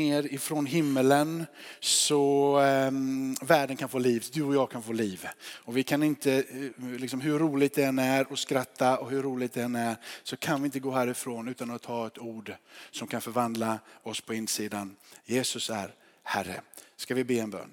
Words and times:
ner 0.00 0.34
ifrån 0.34 0.66
himmelen 0.66 1.46
så 1.80 2.60
eh, 2.60 2.90
världen 3.46 3.76
kan 3.76 3.88
få 3.88 3.98
liv, 3.98 4.24
du 4.32 4.42
och 4.42 4.54
jag 4.54 4.70
kan 4.70 4.82
få 4.82 4.92
liv. 4.92 5.26
Och 5.42 5.76
vi 5.76 5.82
kan 5.82 6.02
inte, 6.02 6.32
eh, 6.32 6.98
liksom, 6.98 7.20
hur 7.20 7.38
roligt 7.38 7.74
det 7.74 7.84
än 7.84 7.98
är 7.98 8.32
att 8.32 8.38
skratta 8.38 8.98
och 8.98 9.10
hur 9.10 9.22
roligt 9.22 9.52
det 9.52 9.62
än 9.62 9.76
är, 9.76 9.96
så 10.22 10.36
kan 10.36 10.62
vi 10.62 10.66
inte 10.66 10.80
gå 10.80 10.90
härifrån 10.90 11.48
utan 11.48 11.70
att 11.70 11.82
ta 11.82 12.06
ett 12.06 12.18
ord 12.18 12.52
som 12.90 13.08
kan 13.08 13.20
förvandla 13.20 13.78
oss 14.02 14.20
på 14.20 14.34
insidan. 14.34 14.96
Jesus 15.24 15.70
är 15.70 15.94
Herre. 16.22 16.60
Ska 16.96 17.14
vi 17.14 17.24
be 17.24 17.34
en 17.34 17.50
bön? 17.50 17.72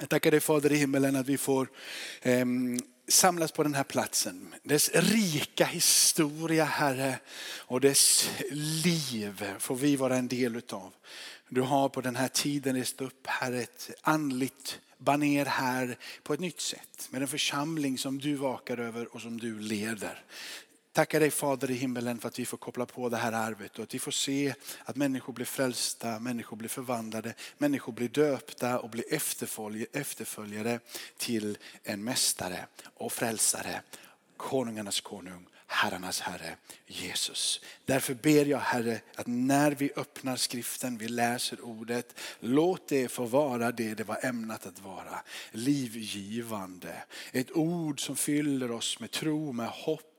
Jag 0.00 0.08
tackar 0.08 0.30
dig 0.30 0.40
Fader 0.40 0.72
i 0.72 0.76
himmelen 0.76 1.16
att 1.16 1.26
vi 1.26 1.38
får 1.38 1.68
eh, 2.22 2.44
samlas 3.08 3.52
på 3.52 3.62
den 3.62 3.74
här 3.74 3.84
platsen. 3.84 4.54
Dess 4.62 4.90
rika 4.94 5.64
historia 5.64 6.64
Herre 6.64 7.18
och 7.58 7.80
dess 7.80 8.30
liv 8.84 9.54
får 9.58 9.76
vi 9.76 9.96
vara 9.96 10.16
en 10.16 10.28
del 10.28 10.56
utav. 10.56 10.92
Du 11.48 11.60
har 11.60 11.88
på 11.88 12.00
den 12.00 12.16
här 12.16 12.28
tiden 12.28 12.76
rest 12.76 13.00
upp 13.00 13.26
Herre 13.26 13.60
ett 13.60 13.90
andligt 14.02 14.80
baner 14.98 15.44
här 15.44 15.98
på 16.22 16.34
ett 16.34 16.40
nytt 16.40 16.60
sätt. 16.60 17.08
Med 17.10 17.22
en 17.22 17.28
församling 17.28 17.98
som 17.98 18.18
du 18.18 18.34
vakar 18.34 18.78
över 18.78 19.14
och 19.14 19.20
som 19.20 19.40
du 19.40 19.58
leder. 19.58 20.24
Tackar 20.96 21.20
dig 21.20 21.30
Fader 21.30 21.70
i 21.70 21.74
himmelen 21.74 22.18
för 22.18 22.28
att 22.28 22.38
vi 22.38 22.44
får 22.44 22.56
koppla 22.56 22.86
på 22.86 23.08
det 23.08 23.16
här 23.16 23.32
arvet 23.32 23.78
och 23.78 23.82
att 23.82 23.94
vi 23.94 23.98
får 23.98 24.10
se 24.10 24.54
att 24.84 24.96
människor 24.96 25.32
blir 25.32 25.46
frälsta, 25.46 26.18
människor 26.18 26.56
blir 26.56 26.68
förvandlade, 26.68 27.34
människor 27.58 27.92
blir 27.92 28.08
döpta 28.08 28.78
och 28.78 28.90
blir 28.90 29.04
efterföljare 29.92 30.80
till 31.16 31.58
en 31.82 32.04
mästare 32.04 32.66
och 32.94 33.12
frälsare, 33.12 33.82
konungarnas 34.36 35.00
konung 35.00 35.46
herrarnas 35.66 36.20
herre 36.20 36.56
Jesus. 36.86 37.60
Därför 37.84 38.14
ber 38.14 38.44
jag 38.44 38.58
Herre 38.58 39.00
att 39.14 39.26
när 39.26 39.72
vi 39.72 39.92
öppnar 39.96 40.36
skriften, 40.36 40.98
vi 40.98 41.08
läser 41.08 41.64
ordet, 41.64 42.20
låt 42.40 42.88
det 42.88 43.08
få 43.08 43.24
vara 43.24 43.72
det 43.72 43.94
det 43.94 44.04
var 44.04 44.18
ämnat 44.22 44.66
att 44.66 44.80
vara. 44.80 45.22
Livgivande. 45.50 47.02
Ett 47.32 47.52
ord 47.52 48.00
som 48.00 48.16
fyller 48.16 48.70
oss 48.70 49.00
med 49.00 49.10
tro, 49.10 49.52
med 49.52 49.68
hopp. 49.68 50.15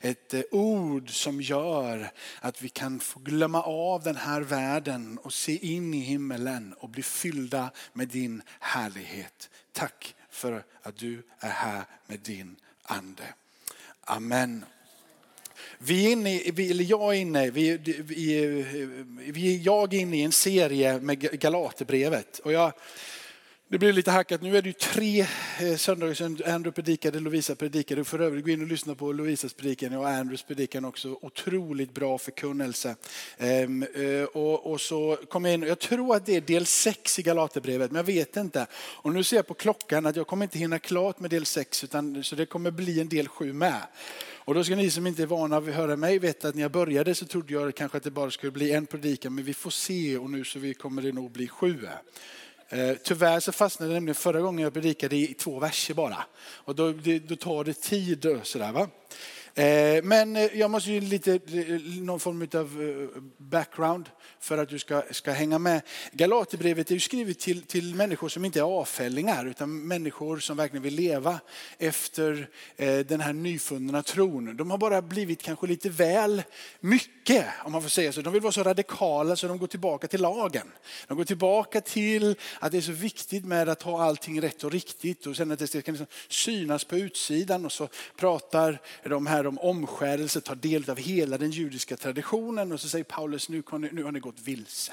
Ett 0.00 0.34
eh, 0.34 0.42
ord 0.50 1.10
som 1.10 1.40
gör 1.40 2.10
att 2.40 2.62
vi 2.62 2.68
kan 2.68 3.00
få 3.00 3.20
glömma 3.20 3.62
av 3.62 4.02
den 4.02 4.16
här 4.16 4.40
världen 4.40 5.18
och 5.18 5.32
se 5.32 5.66
in 5.74 5.94
i 5.94 6.00
himmelen 6.00 6.74
och 6.78 6.88
bli 6.88 7.02
fyllda 7.02 7.70
med 7.92 8.08
din 8.08 8.42
härlighet. 8.60 9.50
Tack 9.72 10.14
för 10.30 10.64
att 10.82 10.96
du 10.96 11.22
är 11.40 11.50
här 11.50 11.84
med 12.06 12.20
din 12.20 12.56
ande. 12.82 13.34
Amen. 14.00 14.64
Vi 15.78 16.06
är 16.06 16.12
inne, 16.12 16.40
eller 16.40 16.84
jag 16.84 17.14
är 17.14 17.18
inne, 17.18 17.50
vi, 17.50 17.76
vi, 17.76 18.64
vi, 19.32 19.62
jag 19.62 19.94
är 19.94 19.98
inne 19.98 20.16
i 20.16 20.22
en 20.22 20.32
serie 20.32 21.00
med 21.00 21.20
Galaterbrevet. 21.40 22.38
Och 22.38 22.52
jag, 22.52 22.72
det 23.70 23.78
blir 23.78 23.92
lite 23.92 24.10
hackat. 24.10 24.42
Nu 24.42 24.56
är 24.56 24.62
det 24.62 24.68
ju 24.68 24.72
tre 24.72 25.26
eh, 25.60 25.76
söndagar 25.76 26.14
sedan 26.14 26.38
Andrew 26.46 26.70
predikade, 26.70 27.20
Lovisa 27.20 27.54
predikade. 27.54 28.04
För 28.04 28.18
övrigt, 28.18 28.44
gå 28.44 28.50
in 28.50 28.62
och 28.62 28.66
lyssna 28.66 28.94
på 28.94 29.12
Lovisas 29.12 29.54
predikan 29.54 29.94
och 29.94 30.08
Andrews 30.08 30.42
predikan 30.42 30.84
också. 30.84 31.18
Otroligt 31.22 31.94
bra 31.94 32.18
förkunnelse. 32.18 32.96
Ehm, 33.38 33.82
eh, 33.82 34.24
och, 34.24 34.72
och 34.72 34.80
så 34.80 35.18
kom 35.28 35.44
jag 35.44 35.54
in, 35.54 35.62
jag 35.62 35.78
tror 35.78 36.16
att 36.16 36.26
det 36.26 36.36
är 36.36 36.40
del 36.40 36.66
sex 36.66 37.18
i 37.18 37.22
Galaterbrevet, 37.22 37.90
men 37.90 37.98
jag 37.98 38.04
vet 38.04 38.36
inte. 38.36 38.66
Och 38.74 39.12
nu 39.12 39.24
ser 39.24 39.36
jag 39.36 39.46
på 39.46 39.54
klockan 39.54 40.06
att 40.06 40.16
jag 40.16 40.26
kommer 40.26 40.44
inte 40.44 40.58
hinna 40.58 40.78
klart 40.78 41.20
med 41.20 41.30
del 41.30 41.46
sex, 41.46 41.84
utan, 41.84 42.24
så 42.24 42.36
det 42.36 42.46
kommer 42.46 42.70
bli 42.70 43.00
en 43.00 43.08
del 43.08 43.28
sju 43.28 43.52
med. 43.52 43.82
Och 44.32 44.54
då 44.54 44.64
ska 44.64 44.76
ni 44.76 44.90
som 44.90 45.06
inte 45.06 45.22
är 45.22 45.26
vana 45.26 45.60
vid 45.60 45.74
att 45.74 45.80
höra 45.80 45.96
mig 45.96 46.18
veta 46.18 46.48
att 46.48 46.54
när 46.54 46.62
jag 46.62 46.72
började 46.72 47.14
så 47.14 47.26
trodde 47.26 47.52
jag 47.52 47.74
kanske 47.74 47.98
att 47.98 48.04
det 48.04 48.10
bara 48.10 48.30
skulle 48.30 48.52
bli 48.52 48.72
en 48.72 48.86
predikan, 48.86 49.34
men 49.34 49.44
vi 49.44 49.54
får 49.54 49.70
se 49.70 50.18
och 50.18 50.30
nu 50.30 50.44
så 50.44 50.72
kommer 50.78 51.02
det 51.02 51.12
nog 51.12 51.30
bli 51.30 51.48
sju. 51.48 51.86
Eh, 52.70 52.96
tyvärr 53.04 53.40
så 53.40 53.52
fastnade 53.52 53.90
det 53.90 53.94
nämligen 53.94 54.14
förra 54.14 54.40
gången 54.40 54.62
jag 54.62 54.72
predikade 54.72 55.16
i 55.16 55.34
två 55.34 55.58
verser 55.58 55.94
bara. 55.94 56.24
Och 56.40 56.74
då, 56.74 56.92
då 57.28 57.36
tar 57.36 57.64
det 57.64 57.80
tid. 57.80 58.40
Sådär, 58.42 58.72
va? 58.72 58.88
Eh, 59.58 60.02
men 60.02 60.36
eh, 60.36 60.58
jag 60.58 60.70
måste 60.70 60.92
ju 60.92 61.00
lite, 61.00 61.40
någon 62.00 62.20
form 62.20 62.48
av 62.54 62.82
eh, 62.82 63.22
background 63.38 64.10
för 64.40 64.58
att 64.58 64.68
du 64.68 64.78
ska, 64.78 65.02
ska 65.10 65.32
hänga 65.32 65.58
med. 65.58 65.82
Galaterbrevet 66.12 66.90
är 66.90 66.94
ju 66.94 67.00
skrivet 67.00 67.38
till, 67.38 67.62
till 67.62 67.94
människor 67.94 68.28
som 68.28 68.44
inte 68.44 68.58
är 68.58 68.62
avfällingar 68.62 69.46
utan 69.46 69.86
människor 69.86 70.38
som 70.38 70.56
verkligen 70.56 70.82
vill 70.82 70.94
leva 70.94 71.40
efter 71.78 72.48
den 73.02 73.20
här 73.20 73.32
nyfunna 73.32 74.02
tron. 74.02 74.56
De 74.56 74.70
har 74.70 74.78
bara 74.78 75.02
blivit 75.02 75.42
kanske 75.42 75.66
lite 75.66 75.90
väl 75.90 76.42
mycket 76.80 77.46
om 77.64 77.72
man 77.72 77.82
får 77.82 77.88
säga 77.88 78.12
så. 78.12 78.20
De 78.20 78.32
vill 78.32 78.42
vara 78.42 78.52
så 78.52 78.62
radikala 78.62 79.36
så 79.36 79.48
de 79.48 79.58
går 79.58 79.66
tillbaka 79.66 80.06
till 80.06 80.20
lagen. 80.20 80.72
De 81.06 81.16
går 81.16 81.24
tillbaka 81.24 81.80
till 81.80 82.36
att 82.60 82.72
det 82.72 82.78
är 82.78 82.82
så 82.82 82.92
viktigt 82.92 83.44
med 83.44 83.68
att 83.68 83.82
ha 83.82 84.04
allting 84.04 84.40
rätt 84.42 84.64
och 84.64 84.72
riktigt 84.72 85.26
och 85.26 85.36
sen 85.36 85.50
att 85.50 85.58
det 85.58 85.66
ska 85.66 85.78
liksom 85.78 86.06
synas 86.28 86.84
på 86.84 86.96
utsidan 86.96 87.64
och 87.64 87.72
så 87.72 87.88
pratar 88.16 88.80
de 89.04 89.26
här 89.26 89.47
om 89.48 89.58
omskärelse, 89.58 90.40
tar 90.40 90.54
del 90.54 90.90
av 90.90 90.96
hela 90.96 91.38
den 91.38 91.50
judiska 91.50 91.96
traditionen 91.96 92.72
och 92.72 92.80
så 92.80 92.88
säger 92.88 93.04
Paulus 93.04 93.48
nu, 93.48 93.62
nu 93.92 94.02
har 94.02 94.12
ni 94.12 94.20
gått 94.20 94.40
vilse. 94.40 94.92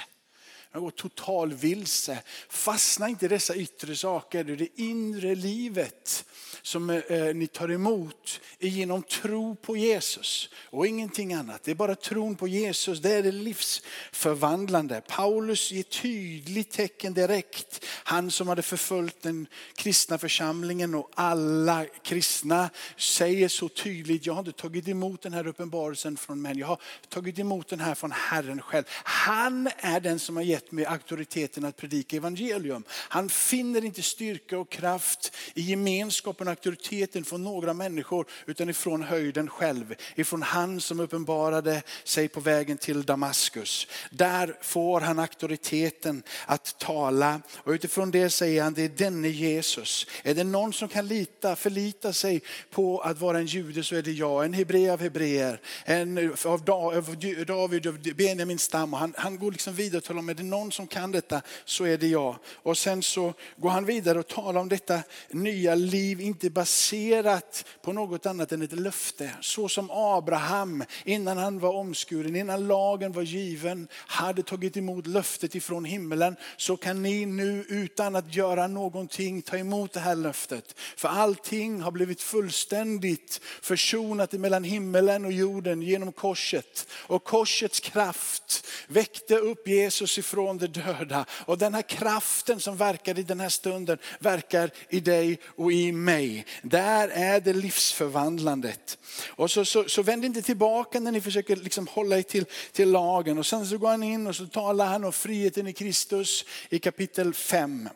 Jag 0.76 0.84
går 0.84 0.92
total 0.92 1.54
vilse. 1.54 2.20
Fastna 2.50 3.10
inte 3.10 3.26
i 3.26 3.28
dessa 3.28 3.56
yttre 3.56 3.96
saker. 3.96 4.44
Det 4.44 4.54
är 4.54 4.58
det 4.58 4.82
inre 4.82 5.36
livet 5.36 6.26
som 6.66 6.90
eh, 6.90 6.98
eh, 6.98 7.36
ni 7.36 7.48
tar 7.48 7.72
emot 7.72 8.40
genom 8.60 9.04
tro 9.04 9.56
på 9.56 9.78
Jesus 9.78 10.50
och 10.70 10.88
ingenting 10.88 11.34
annat. 11.34 11.64
Det 11.64 11.72
är 11.72 11.76
bara 11.76 11.96
tron 11.96 12.36
på 12.36 12.48
Jesus, 12.48 13.00
det 13.00 13.14
är 13.14 13.24
det 13.24 13.32
livsförvandlande. 13.32 15.02
Paulus 15.08 15.72
ger 15.72 15.84
tydligt 15.84 16.72
tecken 16.72 17.14
direkt. 17.14 17.86
Han 18.04 18.32
som 18.32 18.48
hade 18.48 18.62
förföljt 18.62 19.22
den 19.22 19.48
kristna 19.76 20.18
församlingen 20.18 20.96
och 20.96 21.12
alla 21.14 21.86
kristna 22.04 22.70
säger 22.98 23.48
så 23.48 23.70
tydligt, 23.70 24.26
jag 24.26 24.34
har 24.34 24.40
inte 24.40 24.52
tagit 24.52 24.88
emot 24.88 25.22
den 25.22 25.34
här 25.34 25.48
uppenbarelsen 25.48 26.18
från 26.18 26.42
män, 26.42 26.58
jag 26.58 26.68
har 26.68 26.82
tagit 27.10 27.40
emot 27.40 27.68
den 27.68 27.80
här 27.80 27.96
från 27.96 28.12
Herren 28.12 28.62
själv. 28.62 28.84
Han 29.04 29.70
är 29.78 30.00
den 30.00 30.20
som 30.20 30.36
har 30.36 30.44
gett 30.44 30.65
mig 30.72 30.86
auktoriteten 30.86 31.66
att 31.66 31.78
predika 31.78 32.18
evangelium. 32.18 32.84
Han 32.90 33.30
finner 33.30 33.86
inte 33.86 34.02
styrka 34.02 34.60
och 34.60 34.70
kraft 34.70 35.36
i 35.54 35.62
gemenskapen 35.62 36.48
auktoriteten 36.48 37.26
från 37.26 37.44
några 37.44 37.74
människor 37.74 38.26
utan 38.46 38.70
ifrån 38.70 39.04
höjden 39.04 39.50
själv. 39.50 39.96
Ifrån 40.16 40.42
han 40.42 40.82
som 40.82 41.00
uppenbarade 41.00 41.82
sig 42.04 42.28
på 42.28 42.40
vägen 42.40 42.78
till 42.78 43.04
Damaskus. 43.04 43.88
Där 44.12 44.58
får 44.62 45.02
han 45.02 45.20
auktoriteten 45.20 46.24
att 46.46 46.80
tala 46.80 47.42
och 47.54 47.72
utifrån 47.72 48.12
det 48.12 48.30
säger 48.30 48.64
han 48.64 48.74
det 48.74 48.84
är 48.84 48.90
denne 48.90 49.28
Jesus. 49.28 50.08
Är 50.24 50.36
det 50.36 50.44
någon 50.44 50.74
som 50.74 50.88
kan 50.88 51.08
lita, 51.08 51.56
förlita 51.56 52.14
sig 52.14 52.42
på 52.72 53.00
att 53.00 53.20
vara 53.20 53.38
en 53.38 53.46
jude 53.46 53.84
så 53.84 53.96
är 53.96 54.02
det 54.02 54.12
jag. 54.12 54.46
En 54.46 54.54
hebre 54.54 54.94
av 54.94 55.02
hebreer, 55.02 55.62
en 55.86 56.34
av 56.46 56.66
David, 57.46 57.88
av 57.88 58.00
Benjamins 58.16 58.64
stam. 58.64 58.94
han, 58.94 59.14
han 59.18 59.38
går 59.38 59.52
liksom 59.52 59.74
vidare 59.74 59.98
och 59.98 60.04
talar 60.04 60.20
om 60.20 60.28
det 60.28 60.44
någon 60.50 60.72
som 60.72 60.88
kan 60.88 61.12
detta 61.12 61.42
så 61.66 61.84
är 61.84 61.98
det 61.98 62.08
jag. 62.08 62.36
Och 62.48 62.78
sen 62.78 63.04
så 63.04 63.34
går 63.58 63.70
han 63.70 63.86
vidare 63.86 64.20
och 64.20 64.28
talar 64.28 64.62
om 64.62 64.70
detta 64.70 65.00
nya 65.30 65.76
liv, 65.76 66.22
inte 66.22 66.46
inte 66.46 66.54
baserat 66.54 67.66
på 67.82 67.94
något 67.94 68.26
annat 68.26 68.52
än 68.52 68.62
ett 68.62 68.80
löfte. 68.80 69.32
Så 69.42 69.70
som 69.70 69.90
Abraham 69.92 70.84
innan 71.06 71.38
han 71.38 71.60
var 71.60 71.74
omskuren, 71.74 72.36
innan 72.36 72.68
lagen 72.68 73.12
var 73.12 73.22
given, 73.22 73.88
hade 73.94 74.44
tagit 74.44 74.78
emot 74.78 75.08
löftet 75.08 75.56
ifrån 75.56 75.86
himmelen. 75.86 76.36
Så 76.58 76.78
kan 76.78 77.02
ni 77.02 77.26
nu 77.26 77.66
utan 77.70 78.16
att 78.16 78.36
göra 78.36 78.68
någonting 78.68 79.42
ta 79.42 79.58
emot 79.58 79.94
det 79.94 80.00
här 80.00 80.16
löftet. 80.16 80.76
För 80.98 81.10
allting 81.10 81.82
har 81.82 81.92
blivit 81.92 82.22
fullständigt 82.22 83.42
försonat 83.62 84.34
mellan 84.34 84.64
himmelen 84.64 85.26
och 85.26 85.32
jorden 85.32 85.82
genom 85.82 86.12
korset. 86.12 86.88
Och 86.92 87.24
korsets 87.24 87.80
kraft 87.80 88.68
väckte 88.88 89.36
upp 89.36 89.68
Jesus 89.68 90.18
ifrån 90.18 90.35
från 90.36 90.58
de 90.58 90.68
döda. 90.68 91.26
Och 91.46 91.58
den 91.58 91.74
här 91.74 91.82
kraften 91.82 92.60
som 92.60 92.78
verkar 92.78 93.20
i 93.20 93.24
den 93.24 93.40
här 93.40 93.50
stunden 93.50 93.98
verkar 94.20 94.72
i 94.90 95.00
dig 95.00 95.40
och 95.56 95.72
i 95.72 95.92
mig. 95.92 96.46
Där 96.62 97.08
är 97.08 97.40
det 97.40 97.54
livsförvandlandet. 97.54 98.98
Och 99.28 99.52
så, 99.52 99.66
så, 99.66 99.84
så 99.88 100.04
vänd 100.04 100.26
inte 100.26 100.42
tillbaka 100.42 101.00
när 101.00 101.12
ni 101.12 101.22
försöker 101.22 101.56
liksom 101.56 101.88
hålla 101.88 102.18
er 102.18 102.22
till, 102.22 102.46
till 102.72 102.92
lagen. 102.92 103.38
Och 103.38 103.46
sen 103.46 103.66
så 103.66 103.78
går 103.78 103.90
han 103.90 104.04
in 104.04 104.28
och 104.28 104.36
så 104.36 104.46
talar 104.46 104.86
han 104.86 105.04
om 105.04 105.14
friheten 105.14 105.68
i 105.68 105.74
Kristus 105.74 106.46
i 106.70 106.80
kapitel 106.80 107.34
5. 107.34 107.90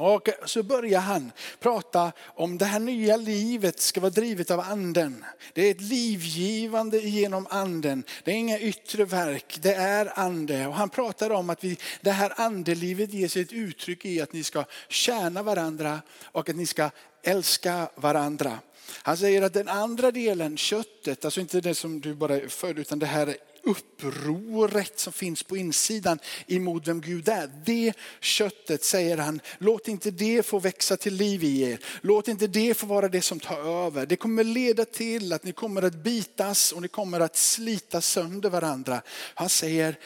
Och 0.00 0.28
så 0.44 0.62
börjar 0.62 1.00
han 1.00 1.32
prata 1.60 2.12
om 2.26 2.58
det 2.58 2.64
här 2.64 2.80
nya 2.80 3.16
livet 3.16 3.80
ska 3.80 4.00
vara 4.00 4.10
drivet 4.10 4.50
av 4.50 4.60
anden. 4.60 5.24
Det 5.52 5.66
är 5.66 5.70
ett 5.70 5.80
livgivande 5.80 6.98
genom 6.98 7.46
anden. 7.50 8.04
Det 8.24 8.30
är 8.30 8.34
inga 8.34 8.58
yttre 8.58 9.04
verk, 9.04 9.58
det 9.62 9.74
är 9.74 10.18
ande. 10.18 10.66
Och 10.66 10.74
han 10.74 10.90
pratar 10.90 11.30
om 11.30 11.50
att 11.50 11.64
vi, 11.64 11.78
det 12.00 12.10
här 12.10 12.32
andelivet 12.36 13.12
ger 13.12 13.28
sig 13.28 13.42
ett 13.42 13.52
uttryck 13.52 14.04
i 14.04 14.20
att 14.20 14.32
ni 14.32 14.44
ska 14.44 14.64
tjäna 14.88 15.42
varandra 15.42 16.02
och 16.24 16.48
att 16.48 16.56
ni 16.56 16.66
ska 16.66 16.90
älska 17.22 17.90
varandra. 17.94 18.58
Han 19.02 19.16
säger 19.16 19.42
att 19.42 19.52
den 19.52 19.68
andra 19.68 20.10
delen, 20.10 20.56
köttet, 20.56 21.24
alltså 21.24 21.40
inte 21.40 21.60
det 21.60 21.74
som 21.74 22.00
du 22.00 22.14
bara 22.14 22.36
är 22.36 22.48
född 22.48 22.78
utan 22.78 22.98
det 22.98 23.06
här 23.06 23.36
upproret 23.62 24.98
som 24.98 25.12
finns 25.12 25.42
på 25.42 25.56
insidan 25.56 26.18
emot 26.46 26.88
vem 26.88 27.00
Gud 27.00 27.28
är. 27.28 27.50
Det 27.64 27.92
köttet 28.20 28.84
säger 28.84 29.16
han, 29.16 29.40
låt 29.58 29.88
inte 29.88 30.10
det 30.10 30.46
få 30.46 30.58
växa 30.58 30.96
till 30.96 31.14
liv 31.14 31.44
i 31.44 31.62
er. 31.62 31.78
Låt 32.00 32.28
inte 32.28 32.46
det 32.46 32.74
få 32.74 32.86
vara 32.86 33.08
det 33.08 33.22
som 33.22 33.40
tar 33.40 33.86
över. 33.86 34.06
Det 34.06 34.16
kommer 34.16 34.44
leda 34.44 34.84
till 34.84 35.32
att 35.32 35.44
ni 35.44 35.52
kommer 35.52 35.82
att 35.82 35.94
bitas 35.94 36.72
och 36.72 36.82
ni 36.82 36.88
kommer 36.88 37.20
att 37.20 37.36
slita 37.36 38.00
sönder 38.00 38.50
varandra. 38.50 39.02
Han 39.34 39.48
säger, 39.48 39.98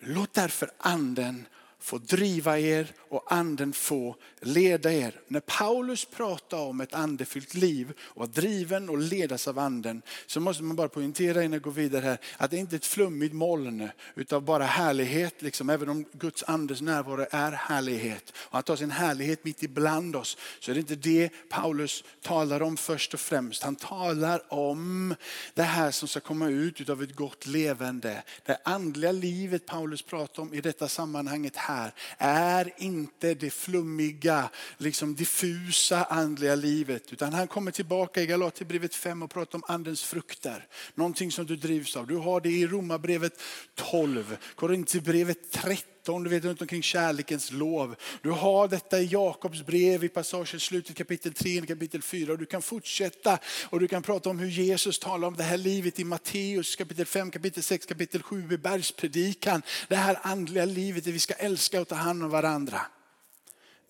låt 0.00 0.34
därför 0.34 0.70
anden 0.78 1.46
få 1.88 1.98
driva 1.98 2.58
er 2.58 2.92
och 3.08 3.32
anden 3.32 3.72
få 3.72 4.16
leda 4.40 4.92
er. 4.92 5.20
När 5.28 5.40
Paulus 5.40 6.04
pratar 6.04 6.58
om 6.58 6.80
ett 6.80 6.94
andefyllt 6.94 7.54
liv 7.54 7.92
och 8.00 8.24
att 8.24 8.34
driven 8.34 8.88
och 8.88 8.98
ledas 8.98 9.48
av 9.48 9.58
anden 9.58 10.02
så 10.26 10.40
måste 10.40 10.62
man 10.62 10.76
bara 10.76 10.88
poängtera 10.88 11.42
innan 11.42 11.52
jag 11.52 11.62
går 11.62 11.70
vidare 11.70 12.04
här 12.04 12.18
att 12.36 12.50
det 12.50 12.56
inte 12.56 12.74
är 12.74 12.78
ett 12.78 12.86
flummigt 12.86 13.34
moln 13.34 13.88
utav 14.14 14.42
bara 14.42 14.64
härlighet. 14.64 15.42
Liksom. 15.42 15.70
Även 15.70 15.88
om 15.88 16.04
Guds 16.12 16.44
andes 16.46 16.80
närvaro 16.80 17.26
är 17.30 17.52
härlighet 17.52 18.32
och 18.36 18.54
han 18.54 18.62
tar 18.62 18.76
sin 18.76 18.90
härlighet 18.90 19.44
mitt 19.44 19.62
ibland 19.62 20.16
oss 20.16 20.36
så 20.60 20.70
är 20.70 20.74
det 20.74 20.80
inte 20.80 20.96
det 20.96 21.30
Paulus 21.48 22.04
talar 22.22 22.62
om 22.62 22.76
först 22.76 23.14
och 23.14 23.20
främst. 23.20 23.62
Han 23.62 23.76
talar 23.76 24.52
om 24.52 25.14
det 25.54 25.62
här 25.62 25.90
som 25.90 26.08
ska 26.08 26.20
komma 26.20 26.48
ut 26.48 26.80
utav 26.80 27.02
ett 27.02 27.16
gott 27.16 27.46
levande. 27.46 28.22
Det 28.46 28.58
andliga 28.64 29.12
livet 29.12 29.66
Paulus 29.66 30.02
pratar 30.02 30.42
om 30.42 30.54
i 30.54 30.60
detta 30.60 30.88
sammanhanget 30.88 31.56
här 31.56 31.77
är 32.18 32.72
inte 32.76 33.34
det 33.34 33.50
flummiga, 33.50 34.50
liksom 34.78 35.14
diffusa 35.14 36.04
andliga 36.04 36.54
livet. 36.54 37.12
Utan 37.12 37.32
han 37.32 37.48
kommer 37.48 37.70
tillbaka 37.70 38.22
i 38.22 38.26
Galaterbrevet 38.26 38.94
5 38.94 39.22
och 39.22 39.30
pratar 39.30 39.58
om 39.58 39.64
andens 39.66 40.02
frukter. 40.02 40.66
Någonting 40.94 41.32
som 41.32 41.46
du 41.46 41.56
drivs 41.56 41.96
av. 41.96 42.06
Du 42.06 42.16
har 42.16 42.40
det 42.40 42.50
i 42.50 42.66
Romarbrevet 42.66 43.40
12, 43.74 44.36
Korinthierbrevet 44.54 45.56
13 46.08 46.24
du 46.24 46.30
vet 46.30 46.44
runt 46.44 46.60
omkring 46.60 46.82
kärlekens 46.82 47.52
lov. 47.52 47.94
Du 48.22 48.30
har 48.30 48.68
detta 48.68 49.00
i 49.00 49.06
Jakobs 49.06 49.66
brev 49.66 50.04
i 50.04 50.08
passagen 50.08 50.60
slutet 50.60 50.96
kapitel 50.96 51.32
3 51.32 51.60
och 51.60 51.68
kapitel 51.68 52.02
4 52.02 52.32
och 52.32 52.38
du 52.38 52.46
kan 52.46 52.62
fortsätta 52.62 53.38
och 53.70 53.80
du 53.80 53.88
kan 53.88 54.02
prata 54.02 54.30
om 54.30 54.38
hur 54.38 54.48
Jesus 54.48 54.98
talar 54.98 55.28
om 55.28 55.36
det 55.36 55.42
här 55.42 55.56
livet 55.56 56.00
i 56.00 56.04
Matteus 56.04 56.76
kapitel 56.76 57.06
5, 57.06 57.30
kapitel 57.30 57.62
6, 57.62 57.86
kapitel 57.86 58.22
7 58.22 58.52
i 58.52 58.58
bergspredikan. 58.58 59.62
Det 59.88 59.96
här 59.96 60.18
andliga 60.22 60.64
livet 60.64 61.04
där 61.04 61.12
vi 61.12 61.18
ska 61.18 61.34
älska 61.34 61.80
och 61.80 61.88
ta 61.88 61.94
hand 61.94 62.22
om 62.22 62.30
varandra. 62.30 62.80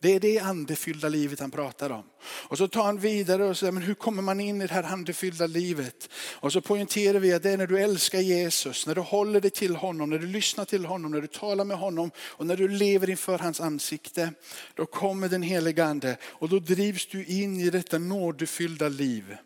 Det 0.01 0.15
är 0.15 0.21
det 0.21 0.39
andefyllda 0.39 1.09
livet 1.09 1.41
han 1.41 1.51
pratar 1.51 1.91
om. 1.91 2.05
Och 2.23 2.59
så 2.59 2.69
tar 2.69 2.85
han 2.85 2.99
vidare 2.99 3.45
och 3.45 3.59
säger, 3.59 3.73
men 3.73 3.83
hur 3.83 3.95
kommer 3.95 4.23
man 4.23 4.41
in 4.41 4.63
i 4.63 4.67
det 4.67 4.73
här 4.73 4.83
andefyllda 4.83 5.47
livet? 5.47 6.09
Och 6.35 6.53
så 6.53 6.61
poängterar 6.61 7.19
vi 7.19 7.33
att 7.33 7.43
det 7.43 7.51
är 7.51 7.57
när 7.57 7.67
du 7.67 7.79
älskar 7.79 8.21
Jesus, 8.21 8.87
när 8.87 8.95
du 8.95 9.01
håller 9.01 9.41
dig 9.41 9.51
till 9.51 9.77
honom, 9.77 10.11
när 10.11 10.19
du 10.19 10.27
lyssnar 10.27 10.65
till 10.65 10.85
honom, 10.85 11.11
när 11.11 11.21
du 11.21 11.27
talar 11.27 11.65
med 11.65 11.79
honom 11.79 12.11
och 12.19 12.47
när 12.47 12.57
du 12.57 12.69
lever 12.69 13.11
inför 13.11 13.39
hans 13.39 13.61
ansikte. 13.61 14.33
Då 14.75 14.87
kommer 14.87 15.29
den 15.29 15.43
helige 15.43 15.85
ande 15.85 16.17
och 16.23 16.49
då 16.49 16.59
drivs 16.59 17.07
du 17.07 17.25
in 17.25 17.61
i 17.61 17.71
detta 17.71 17.99
nådefyllda 17.99 18.89
liv. 18.89 19.37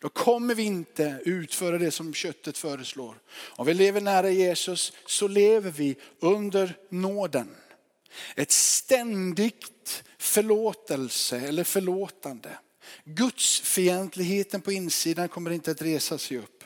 Då 0.00 0.08
kommer 0.08 0.54
vi 0.54 0.62
inte 0.62 1.20
utföra 1.24 1.78
det 1.78 1.90
som 1.90 2.14
köttet 2.14 2.58
föreslår. 2.58 3.14
Om 3.48 3.66
vi 3.66 3.74
lever 3.74 4.00
nära 4.00 4.30
Jesus 4.30 4.92
så 5.06 5.28
lever 5.28 5.70
vi 5.70 5.96
under 6.20 6.76
nåden. 6.90 7.48
Ett 8.34 8.50
ständigt 8.50 10.04
förlåtelse 10.18 11.40
eller 11.40 11.64
förlåtande. 11.64 12.58
Guds 13.04 13.60
fientligheten 13.60 14.60
på 14.60 14.72
insidan 14.72 15.28
kommer 15.28 15.50
inte 15.50 15.70
att 15.70 15.82
resa 15.82 16.18
sig 16.18 16.38
upp. 16.38 16.64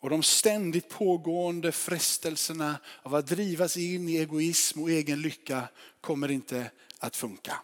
Och 0.00 0.10
de 0.10 0.22
ständigt 0.22 0.88
pågående 0.88 1.72
frestelserna 1.72 2.76
av 3.02 3.14
att 3.14 3.26
drivas 3.26 3.76
in 3.76 4.08
i 4.08 4.16
egoism 4.16 4.82
och 4.82 4.90
egen 4.90 5.22
lycka 5.22 5.68
kommer 6.00 6.30
inte 6.30 6.70
att 6.98 7.16
funka. 7.16 7.56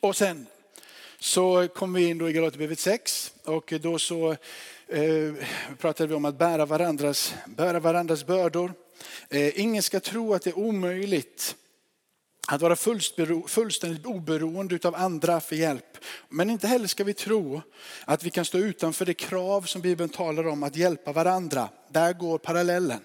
Och 0.00 0.16
sen 0.16 0.46
så 1.18 1.68
kommer 1.68 2.00
vi 2.00 2.06
in 2.06 2.18
då 2.18 2.30
i 2.30 2.32
Galaterbrevet 2.32 2.78
6 2.78 3.34
och 3.44 3.72
då 3.80 3.98
så 3.98 4.30
eh, 4.88 5.34
pratade 5.78 6.08
vi 6.08 6.14
om 6.14 6.24
att 6.24 6.38
bära 6.38 6.66
varandras, 6.66 7.34
bära 7.46 7.80
varandras 7.80 8.26
bördor. 8.26 8.74
Eh, 9.28 9.60
ingen 9.60 9.82
ska 9.82 10.00
tro 10.00 10.34
att 10.34 10.42
det 10.42 10.50
är 10.50 10.58
omöjligt 10.58 11.56
att 12.48 12.60
vara 12.60 12.76
fullständigt 13.46 14.06
oberoende 14.06 14.78
av 14.84 14.94
andra 14.94 15.40
för 15.40 15.56
hjälp. 15.56 15.98
Men 16.28 16.50
inte 16.50 16.66
heller 16.66 16.86
ska 16.86 17.04
vi 17.04 17.14
tro 17.14 17.62
att 18.04 18.24
vi 18.24 18.30
kan 18.30 18.44
stå 18.44 18.58
utanför 18.58 19.06
det 19.06 19.14
krav 19.14 19.62
som 19.62 19.82
Bibeln 19.82 20.10
talar 20.10 20.46
om 20.46 20.62
att 20.62 20.76
hjälpa 20.76 21.12
varandra. 21.12 21.68
Där 21.88 22.12
går 22.12 22.38
parallellen. 22.38 23.00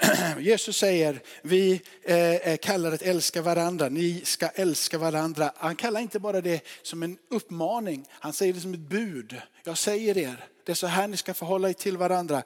Jesus 0.40 0.76
säger, 0.76 1.20
vi 1.42 1.82
eh, 2.02 2.16
eh, 2.16 2.36
kallar 2.36 2.52
är 2.52 2.56
kallade 2.56 2.94
att 2.94 3.02
älska 3.02 3.42
varandra, 3.42 3.88
ni 3.88 4.20
ska 4.24 4.48
älska 4.48 4.98
varandra. 4.98 5.52
Han 5.56 5.76
kallar 5.76 6.00
inte 6.00 6.18
bara 6.18 6.40
det 6.40 6.66
som 6.82 7.02
en 7.02 7.18
uppmaning, 7.30 8.04
han 8.10 8.32
säger 8.32 8.52
det 8.52 8.60
som 8.60 8.74
ett 8.74 8.80
bud. 8.80 9.36
Jag 9.64 9.78
säger 9.78 10.18
er, 10.18 10.48
det 10.66 10.72
är 10.72 10.74
så 10.74 10.86
här 10.86 11.08
ni 11.08 11.16
ska 11.16 11.34
förhålla 11.34 11.68
er 11.68 11.72
till 11.72 11.96
varandra. 11.96 12.42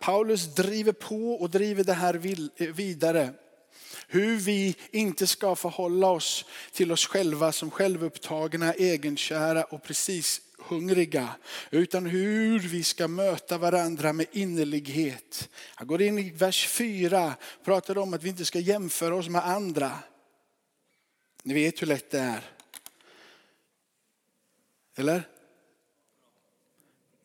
Paulus 0.00 0.54
driver 0.54 0.92
på 0.92 1.32
och 1.32 1.50
driver 1.50 1.84
det 1.84 1.92
här 1.92 2.14
eh, 2.56 2.66
vidare. 2.66 3.32
Hur 4.08 4.36
vi 4.36 4.76
inte 4.90 5.26
ska 5.26 5.56
förhålla 5.56 6.06
oss 6.06 6.44
till 6.72 6.92
oss 6.92 7.06
själva 7.06 7.52
som 7.52 7.70
självupptagna, 7.70 8.72
egenkära 8.72 9.64
och 9.64 9.82
precis 9.82 10.40
hungriga. 10.58 11.28
Utan 11.70 12.06
hur 12.06 12.58
vi 12.58 12.84
ska 12.84 13.08
möta 13.08 13.58
varandra 13.58 14.12
med 14.12 14.26
innerlighet. 14.32 15.48
Han 15.74 15.86
går 15.86 16.02
in 16.02 16.18
i 16.18 16.30
vers 16.30 16.68
4, 16.68 17.34
pratar 17.64 17.98
om 17.98 18.14
att 18.14 18.22
vi 18.22 18.28
inte 18.28 18.44
ska 18.44 18.58
jämföra 18.58 19.14
oss 19.14 19.28
med 19.28 19.46
andra. 19.46 19.98
Ni 21.42 21.54
vet 21.54 21.82
hur 21.82 21.86
lätt 21.86 22.10
det 22.10 22.18
är. 22.18 22.40
Eller? 24.96 25.35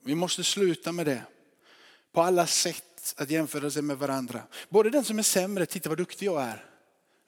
Vi 0.03 0.15
måste 0.15 0.43
sluta 0.43 0.91
med 0.91 1.05
det. 1.05 1.23
På 2.11 2.21
alla 2.21 2.47
sätt 2.47 3.13
att 3.17 3.29
jämföra 3.29 3.71
sig 3.71 3.81
med 3.81 3.97
varandra. 3.97 4.41
Både 4.69 4.89
den 4.89 5.03
som 5.03 5.19
är 5.19 5.23
sämre, 5.23 5.65
titta 5.65 5.89
vad 5.89 5.97
duktig 5.97 6.25
jag 6.25 6.43
är. 6.43 6.65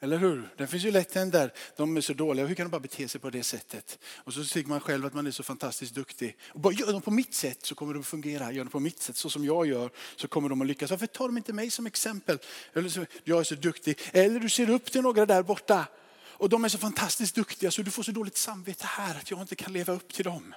Eller 0.03 0.17
hur? 0.17 0.49
Det 0.57 0.67
finns 0.67 0.83
ju 0.83 0.91
lätt 0.91 1.15
en 1.15 1.29
där, 1.29 1.53
de 1.77 1.97
är 1.97 2.01
så 2.01 2.13
dåliga, 2.13 2.45
hur 2.45 2.55
kan 2.55 2.65
de 2.65 2.69
bara 2.69 2.79
bete 2.79 3.07
sig 3.07 3.21
på 3.21 3.29
det 3.29 3.43
sättet? 3.43 3.99
Och 4.05 4.33
så 4.33 4.43
tycker 4.43 4.69
man 4.69 4.79
själv 4.79 5.05
att 5.05 5.13
man 5.13 5.27
är 5.27 5.31
så 5.31 5.43
fantastiskt 5.43 5.95
duktig. 5.95 6.37
Och 6.47 6.59
bara 6.59 6.73
gör 6.73 6.91
de 6.91 7.01
på 7.01 7.11
mitt 7.11 7.33
sätt 7.33 7.65
så 7.65 7.75
kommer 7.75 7.93
de 7.93 7.99
att 7.99 8.05
fungera. 8.05 8.51
Gör 8.51 8.63
de 8.63 8.69
på 8.69 8.79
mitt 8.79 9.01
sätt 9.01 9.17
så 9.17 9.29
som 9.29 9.45
jag 9.45 9.67
gör 9.67 9.89
så 10.15 10.27
kommer 10.27 10.49
de 10.49 10.61
att 10.61 10.67
lyckas. 10.67 10.89
Varför 10.89 11.07
tar 11.07 11.27
de 11.27 11.37
inte 11.37 11.53
mig 11.53 11.69
som 11.69 11.85
exempel? 11.85 12.39
Eller 12.73 12.89
så, 12.89 13.05
jag 13.23 13.39
är 13.39 13.43
så 13.43 13.55
duktig. 13.55 13.99
Eller 14.11 14.39
du 14.39 14.49
ser 14.49 14.69
upp 14.69 14.91
till 14.91 15.01
några 15.01 15.25
där 15.25 15.43
borta 15.43 15.87
och 16.15 16.49
de 16.49 16.65
är 16.65 16.69
så 16.69 16.77
fantastiskt 16.77 17.35
duktiga 17.35 17.71
så 17.71 17.81
du 17.81 17.91
får 17.91 18.03
så 18.03 18.11
dåligt 18.11 18.37
samvete 18.37 18.85
här 18.87 19.15
att 19.15 19.31
jag 19.31 19.41
inte 19.41 19.55
kan 19.55 19.73
leva 19.73 19.93
upp 19.93 20.13
till 20.13 20.25
dem. 20.25 20.55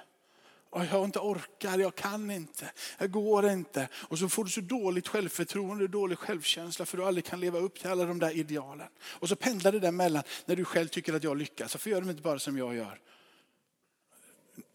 Jag 0.85 1.05
inte 1.05 1.19
orkar, 1.19 1.79
jag 1.79 1.95
kan 1.95 2.31
inte, 2.31 2.71
jag 2.97 3.11
går 3.11 3.49
inte. 3.49 3.89
Och 3.93 4.19
så 4.19 4.29
får 4.29 4.43
du 4.43 4.49
så 4.49 4.61
dåligt 4.61 5.07
självförtroende, 5.07 5.87
dålig 5.87 6.17
självkänsla 6.17 6.85
för 6.85 6.97
du 6.97 7.03
aldrig 7.03 7.25
kan 7.25 7.39
leva 7.39 7.59
upp 7.59 7.79
till 7.79 7.89
alla 7.89 8.05
de 8.05 8.19
där 8.19 8.31
idealen. 8.31 8.87
Och 9.03 9.29
så 9.29 9.35
pendlar 9.35 9.71
det 9.71 9.79
där 9.79 9.91
mellan 9.91 10.23
när 10.45 10.55
du 10.55 10.65
själv 10.65 10.87
tycker 10.87 11.13
att 11.13 11.23
jag 11.23 11.37
lyckas, 11.37 11.73
varför 11.73 11.89
gör 11.89 12.01
de 12.01 12.09
inte 12.09 12.21
bara 12.21 12.39
som 12.39 12.57
jag 12.57 12.75
gör? 12.75 12.99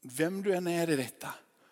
Vem 0.02 0.42
du 0.42 0.54
än 0.54 0.66
är 0.66 0.90
i 0.90 0.96
detta, 0.96 1.28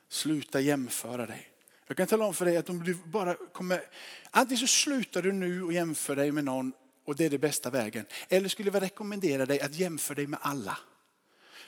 sluta 0.09 0.61
jämföra 0.61 1.27
dig. 1.27 1.51
Jag 1.87 1.97
kan 1.97 2.07
tala 2.07 2.25
om 2.25 2.35
för 2.35 2.45
dig 2.45 2.57
att 2.57 2.71
om 2.71 2.85
du 2.85 2.95
bara 2.95 3.35
kommer, 3.53 3.83
antingen 4.31 4.59
så 4.59 4.67
slutar 4.67 5.23
du 5.23 5.33
nu 5.33 5.63
och 5.63 5.73
jämför 5.73 6.17
dig 6.17 6.33
med 6.33 6.45
någon 6.45 6.73
och 7.07 7.17
det 7.17 7.25
är 7.25 7.31
det 7.31 7.39
bästa 7.39 7.71
vägen. 7.71 8.07
Eller 8.29 8.49
skulle 8.49 8.71
jag 8.71 8.83
rekommendera 8.83 9.47
dig 9.47 9.61
att 9.61 9.75
jämföra 9.75 10.15
dig 10.15 10.27
med 10.27 10.39
alla. 10.43 10.79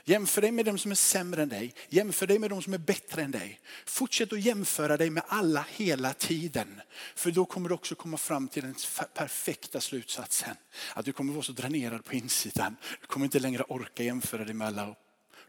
Jämför 0.05 0.41
dig 0.41 0.53
med 0.53 0.65
dem 0.65 0.79
som 0.79 0.91
är 0.91 0.95
sämre 0.95 1.43
än 1.43 1.49
dig. 1.49 1.75
Jämför 1.89 2.27
dig 2.27 2.39
med 2.39 2.51
dem 2.51 2.63
som 2.63 2.75
är 2.75 2.79
bättre 2.79 3.23
än 3.23 3.31
dig. 3.31 3.61
Fortsätt 3.87 4.33
att 4.33 4.41
jämföra 4.41 4.97
dig 4.97 5.11
med 5.11 5.23
alla 5.27 5.67
hela 5.71 6.13
tiden. 6.13 6.81
För 7.15 7.31
då 7.31 7.45
kommer 7.45 7.69
du 7.69 7.75
också 7.75 7.95
komma 7.95 8.17
fram 8.17 8.49
till 8.49 8.63
den 8.63 8.75
perfekta 9.15 9.81
slutsatsen. 9.81 10.57
Att 10.95 11.05
du 11.05 11.13
kommer 11.13 11.33
vara 11.33 11.43
så 11.43 11.53
dränerad 11.53 12.05
på 12.05 12.15
insidan. 12.15 12.77
Du 13.01 13.07
kommer 13.07 13.27
inte 13.27 13.39
längre 13.39 13.63
orka 13.63 14.03
jämföra 14.03 14.45
dig 14.45 14.55
med 14.55 14.67
alla. 14.67 14.87
Du 14.87 14.95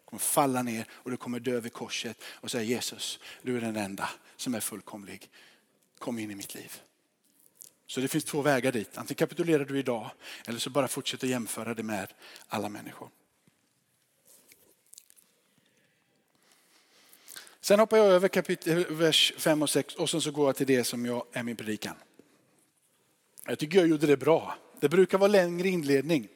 kommer 0.06 0.20
falla 0.20 0.64
ner 0.64 0.88
och 0.92 1.12
du 1.12 1.18
kommer 1.18 1.40
dö 1.40 1.60
vid 1.60 1.74
korset 1.74 2.24
och 2.26 2.52
säga 2.52 2.64
Jesus, 2.64 3.20
du 3.42 3.58
är 3.58 3.62
den 3.62 3.76
enda 3.76 4.10
som 4.36 4.56
är 4.56 4.60
fullkomlig. 4.60 5.30
Kom 6.00 6.20
in 6.20 6.32
i 6.32 6.36
mitt 6.36 6.56
liv. 6.56 6.82
Så 7.88 8.02
det 8.02 8.08
finns 8.08 8.24
två 8.24 8.42
vägar 8.42 8.72
dit. 8.72 8.98
Antingen 8.98 9.18
kapitulerar 9.18 9.66
du 9.66 9.80
idag 9.80 10.12
eller 10.48 10.60
så 10.60 10.70
bara 10.70 10.88
fortsätter 10.88 11.28
jämföra 11.28 11.74
dig 11.74 11.84
med 11.84 12.14
alla 12.48 12.70
människor. 12.70 13.10
Sen 17.64 17.80
hoppar 17.80 17.98
jag 17.98 18.08
över 18.08 18.28
kapitel, 18.28 18.78
eh, 18.78 18.86
vers 18.98 19.34
5 19.38 19.62
och 19.62 19.70
6 19.70 19.96
och 19.96 20.10
sen 20.10 20.22
så 20.22 20.32
går 20.32 20.48
jag 20.48 20.56
till 20.56 20.68
det 20.68 20.84
som 20.84 21.06
jag 21.06 21.26
är 21.32 21.44
min 21.44 21.56
predikan. 21.56 21.96
Jag 23.46 23.60
tycker 23.60 23.78
jag 23.78 23.88
gjorde 23.88 24.08
det 24.08 24.18
bra. 24.18 24.56
Det 24.80 24.90
brukar 24.90 25.18
vara 25.18 25.28
längre 25.28 25.68
inledning. 25.68 26.28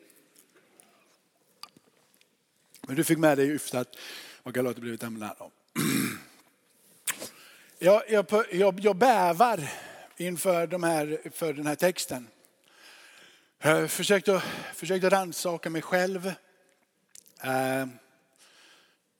Men 2.81 2.95
du 2.95 3.03
fick 3.03 3.17
med 3.17 3.37
dig 3.37 3.49
yftat 3.49 3.95
vad 4.43 4.53
Galaterbrevet 4.53 5.01
handlar 5.01 5.41
om. 5.43 5.51
Jag, 7.79 8.03
jag, 8.09 8.45
jag, 8.51 8.79
jag 8.79 8.95
bävar 8.95 9.69
inför 10.17 10.67
de 10.67 10.83
här, 10.83 11.19
för 11.31 11.53
den 11.53 11.67
här 11.67 11.75
texten. 11.75 12.27
Jag 13.59 13.91
försökte, 13.91 14.43
försökte 14.73 15.09
rannsaka 15.09 15.69
mig 15.69 15.81
själv. 15.81 16.33
Uh, 17.45 17.87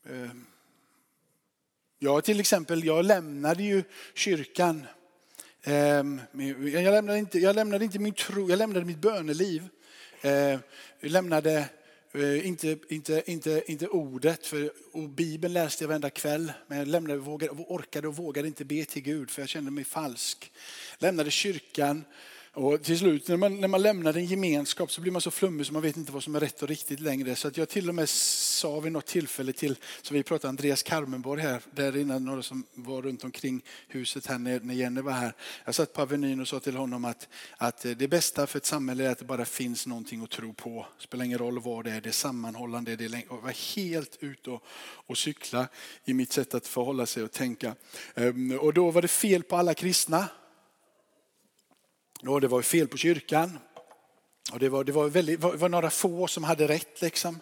uh, 0.10 0.32
jag 2.00 2.24
till 2.24 2.40
exempel, 2.40 2.86
jag 2.86 3.06
lämnade 3.06 3.64
ju 3.64 3.84
kyrkan. 4.14 4.86
Ehm, 5.64 6.22
jag, 6.74 6.84
lämnade 6.84 7.20
inte, 7.20 7.40
jag 7.40 7.56
lämnade 7.56 7.86
inte 7.86 8.00
min 8.00 8.14
tro, 8.14 8.50
jag 8.50 8.58
lämnade 8.58 8.86
mitt 8.86 8.98
böneliv. 8.98 9.68
Eh, 10.22 10.32
jag 11.00 11.12
lämnade 11.12 11.70
eh, 12.12 12.48
inte, 12.48 12.78
inte, 12.90 13.24
inte, 13.26 13.64
inte 13.68 13.88
ordet, 13.88 14.46
för 14.46 14.72
och 14.92 15.10
Bibeln 15.10 15.54
läste 15.54 15.84
jag 15.84 15.88
varenda 15.88 16.10
kväll. 16.10 16.52
Men 16.68 16.78
jag 16.78 16.88
lämnade, 16.88 17.20
vågade, 17.20 17.52
orkade 17.52 18.08
och 18.08 18.16
vågade 18.16 18.48
inte 18.48 18.66
be 18.66 18.86
till 18.86 19.02
Gud 19.02 19.32
för 19.32 19.42
jag 19.42 19.50
kände 19.50 19.72
mig 19.72 19.84
falsk. 19.84 20.52
Lämnade 20.98 21.32
kyrkan 21.32 22.04
och 22.58 22.84
till 22.84 22.98
slut 22.98 23.28
när 23.28 23.38
man, 23.38 23.62
när 23.62 23.68
man 23.68 23.82
lämnar 23.82 24.18
en 24.18 24.26
gemenskap 24.26 24.92
så 24.92 25.02
blir 25.02 25.12
man 25.12 25.22
så 25.22 25.32
flummig 25.32 25.66
så 25.66 25.74
man 25.74 25.82
vet 25.82 25.98
inte 25.98 26.12
vad 26.12 26.24
som 26.24 26.36
är 26.36 26.40
rätt 26.40 26.62
och 26.62 26.68
riktigt 26.68 27.00
längre. 27.00 27.36
Så 27.36 27.48
att 27.48 27.58
jag 27.58 27.70
till 27.70 27.90
och 27.90 27.96
med 27.96 28.10
sa 28.10 28.80
vid 28.80 28.92
något 28.92 29.06
tillfälle 29.06 29.54
till, 29.54 29.76
så 30.02 30.14
vi 30.14 30.24
pratade 30.24 30.50
Andreas 30.50 30.84
Karmenborg 30.84 31.42
här, 31.42 31.62
där 31.72 31.98
innan 31.98 32.26
några 32.26 32.44
som 32.44 32.64
var 32.74 33.02
runt 33.02 33.24
omkring 33.24 33.64
huset 33.88 34.28
här 34.28 34.38
när, 34.38 34.60
när 34.60 34.74
Jenny 34.74 35.02
var 35.02 35.12
här. 35.12 35.34
Jag 35.66 35.76
satt 35.76 35.94
på 35.94 36.02
Avenyn 36.02 36.40
och 36.40 36.48
sa 36.48 36.60
till 36.60 36.76
honom 36.76 37.06
att, 37.06 37.28
att 37.58 37.86
eh, 37.86 37.92
det 37.92 38.08
bästa 38.08 38.48
för 38.48 38.58
ett 38.58 38.66
samhälle 38.66 39.06
är 39.06 39.10
att 39.10 39.20
det 39.20 39.26
bara 39.26 39.46
finns 39.46 39.88
någonting 39.88 40.24
att 40.24 40.30
tro 40.30 40.54
på. 40.54 40.86
Det 40.98 41.04
spelar 41.04 41.26
ingen 41.26 41.40
roll 41.40 41.60
vad 41.60 41.86
det 41.86 41.92
är, 41.92 42.02
det 42.02 42.10
är 42.10 42.14
sammanhållande. 42.14 42.96
Det 42.96 43.06
är, 43.06 43.24
och 43.32 43.44
var 43.44 43.76
helt 43.76 44.18
ute 44.20 44.50
och, 44.50 44.64
och 44.80 45.18
cykla 45.18 45.68
i 46.06 46.14
mitt 46.14 46.34
sätt 46.34 46.54
att 46.54 46.68
förhålla 46.68 47.06
sig 47.06 47.24
och 47.24 47.32
tänka. 47.32 47.76
Ehm, 48.16 48.60
och 48.60 48.74
då 48.74 48.92
var 48.92 49.02
det 49.02 49.08
fel 49.08 49.44
på 49.44 49.56
alla 49.56 49.74
kristna. 49.74 50.28
Och 52.26 52.42
det 52.42 52.48
var 52.48 52.62
fel 52.62 52.88
på 52.88 52.98
kyrkan. 52.98 53.60
Och 54.54 54.60
det 54.60 54.70
var, 54.70 54.84
det 54.84 54.92
var, 54.92 55.10
väldigt, 55.10 55.40
var, 55.40 55.54
var 55.54 55.70
några 55.70 55.90
få 55.90 56.28
som 56.28 56.44
hade 56.44 56.68
rätt. 56.68 57.02
Liksom. 57.02 57.40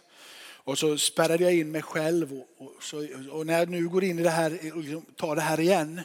Och 0.54 0.78
så 0.78 0.98
spärrade 0.98 1.44
jag 1.44 1.54
in 1.54 1.72
mig 1.72 1.82
själv. 1.82 2.34
Och, 2.34 2.66
och, 2.66 2.84
så, 2.84 3.08
och 3.32 3.46
när 3.46 3.60
jag 3.60 3.70
nu 3.70 3.88
går 3.88 4.04
in 4.04 4.20
i 4.20 4.24
det 4.24 4.30
här, 4.30 4.72
och 4.74 4.82
liksom, 4.82 5.06
tar 5.16 5.36
det 5.36 5.42
här 5.42 5.60
igen. 5.60 6.02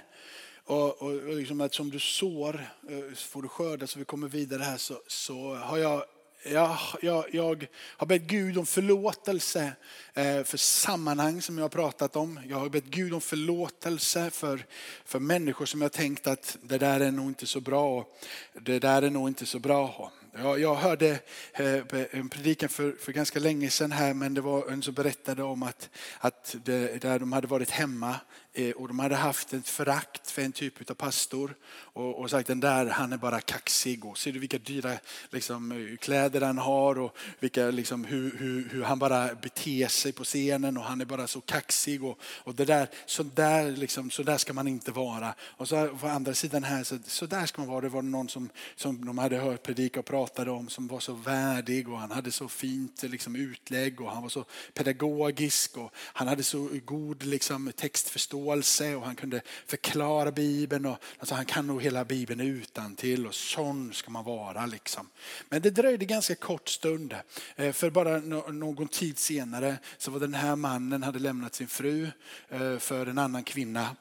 Och, 0.64 1.02
och, 1.02 1.12
och 1.12 1.36
liksom 1.36 1.60
att 1.60 1.74
som 1.74 1.90
du 1.90 1.98
sår 1.98 2.70
eh, 2.88 3.14
får 3.14 3.42
du 3.42 3.48
skörda 3.48 3.86
så 3.86 3.98
vi 3.98 4.04
kommer 4.04 4.28
vidare 4.28 4.62
här. 4.62 4.76
Så, 4.76 4.94
så 5.06 5.54
har 5.54 5.78
jag 5.78 6.04
jag, 6.42 6.78
jag, 7.02 7.24
jag, 7.32 7.66
har 7.74 8.06
bett 8.06 8.22
Gud 8.22 8.58
om 8.58 8.66
förlåtelse 8.66 9.72
eh, 10.14 10.42
för 10.44 10.56
sammanhang 10.56 11.42
som 11.42 11.58
jag 11.58 11.64
har 11.64 11.68
pratat 11.68 12.16
om. 12.16 12.40
Jag 12.48 12.58
har 12.58 12.68
bett 12.68 12.84
Gud 12.84 13.14
om 13.14 13.20
förlåtelse 13.20 14.30
för, 14.30 14.66
för 15.04 15.18
människor 15.18 15.66
som 15.66 15.82
jag 15.82 15.92
tänkt 15.92 16.26
att 16.26 16.58
det 16.62 16.78
där 16.78 17.00
är 17.00 17.10
nog 17.10 17.26
inte 17.26 17.46
så 17.46 17.60
bra. 17.60 18.06
Det 18.52 18.78
där 18.78 19.02
är 19.02 19.10
nog 19.10 19.28
inte 19.28 19.46
så 19.46 19.58
bra. 19.58 20.12
Jag, 20.32 20.60
jag 20.60 20.74
hörde 20.74 21.18
eh, 21.52 21.80
en 22.10 22.28
predikan 22.28 22.68
för, 22.68 22.92
för 22.92 23.12
ganska 23.12 23.38
länge 23.38 23.70
sedan 23.70 23.92
här 23.92 24.14
men 24.14 24.34
det 24.34 24.40
var 24.40 24.70
en 24.70 24.82
som 24.82 24.94
berättade 24.94 25.42
om 25.42 25.62
att, 25.62 25.90
att 26.18 26.56
det, 26.64 27.02
där 27.02 27.18
de 27.18 27.32
hade 27.32 27.46
varit 27.46 27.70
hemma 27.70 28.16
eh, 28.52 28.70
och 28.70 28.88
de 28.88 28.98
hade 28.98 29.14
haft 29.14 29.52
ett 29.52 29.68
förakt 29.68 30.30
för 30.30 30.42
en 30.42 30.52
typ 30.52 30.90
av 30.90 30.94
pastor 30.94 31.54
och, 31.70 32.18
och 32.18 32.30
sagt 32.30 32.46
den 32.46 32.60
där 32.60 32.86
han 32.86 33.12
är 33.12 33.16
bara 33.16 33.40
kaxig 33.40 34.04
och 34.04 34.18
ser 34.18 34.32
du 34.32 34.38
vilka 34.38 34.58
dyra 34.58 34.92
liksom, 35.30 35.72
eh, 35.72 35.96
kläder 35.96 36.40
han 36.40 36.58
har 36.58 36.98
och 36.98 37.16
vilka, 37.40 37.70
liksom, 37.70 38.04
hur, 38.04 38.36
hur, 38.38 38.68
hur, 38.68 38.82
han 38.82 38.98
bara 38.98 39.34
beter 39.34 39.88
sig 39.88 40.12
på 40.12 40.24
scenen 40.24 40.76
och 40.76 40.84
han 40.84 41.00
är 41.00 41.04
bara 41.04 41.26
så 41.26 41.40
kaxig 41.40 42.04
och, 42.04 42.18
och 42.22 42.54
det 42.54 42.64
där, 42.64 42.88
så, 43.06 43.22
där, 43.22 43.70
liksom, 43.70 44.10
så 44.10 44.22
där 44.22 44.36
ska 44.36 44.52
man 44.52 44.68
inte 44.68 44.92
vara. 44.92 45.34
Och 45.40 45.68
så 45.68 45.88
på 45.88 46.06
andra 46.06 46.34
sidan 46.34 46.64
här, 46.64 46.84
så, 46.84 46.98
så 47.04 47.26
där 47.26 47.46
ska 47.46 47.62
man 47.62 47.68
vara. 47.68 47.80
Det 47.80 47.88
var 47.88 48.02
någon 48.02 48.28
som, 48.28 48.48
som 48.76 49.04
de 49.04 49.18
hade 49.18 49.36
hört 49.36 49.62
predika 49.62 50.00
och 50.00 50.06
prata 50.06 50.19
pratade 50.20 50.50
om 50.50 50.68
som 50.68 50.86
var 50.86 51.00
så 51.00 51.12
värdig 51.12 51.88
och 51.88 51.98
han 51.98 52.10
hade 52.10 52.32
så 52.32 52.48
fint 52.48 53.02
liksom, 53.02 53.36
utlägg 53.36 54.00
och 54.00 54.10
han 54.10 54.22
var 54.22 54.28
så 54.28 54.44
pedagogisk 54.74 55.76
och 55.76 55.90
han 55.94 56.28
hade 56.28 56.42
så 56.42 56.68
god 56.84 57.24
liksom, 57.24 57.72
textförståelse 57.76 58.94
och 58.94 59.06
han 59.06 59.16
kunde 59.16 59.40
förklara 59.66 60.32
Bibeln. 60.32 60.86
Och, 60.86 60.96
alltså 61.18 61.34
han 61.34 61.44
kan 61.44 61.66
nog 61.66 61.82
hela 61.82 62.04
Bibeln 62.04 62.40
utan 62.40 62.96
till 62.96 63.26
och 63.26 63.34
sån 63.34 63.92
ska 63.92 64.10
man 64.10 64.24
vara. 64.24 64.66
Liksom. 64.66 65.08
Men 65.48 65.62
det 65.62 65.70
dröjde 65.70 66.04
ganska 66.04 66.34
kort 66.34 66.68
stund. 66.68 67.14
Eh, 67.56 67.72
för 67.72 67.90
bara 67.90 68.18
någon 68.52 68.88
tid 68.88 69.18
senare 69.18 69.78
så 69.98 70.10
var 70.10 70.20
den 70.20 70.34
här 70.34 70.56
mannen 70.56 71.02
hade 71.02 71.18
lämnat 71.18 71.54
sin 71.54 71.68
fru 71.68 72.10
eh, 72.48 72.78
för 72.78 73.06
en 73.06 73.18
annan 73.18 73.44
kvinna. 73.44 73.96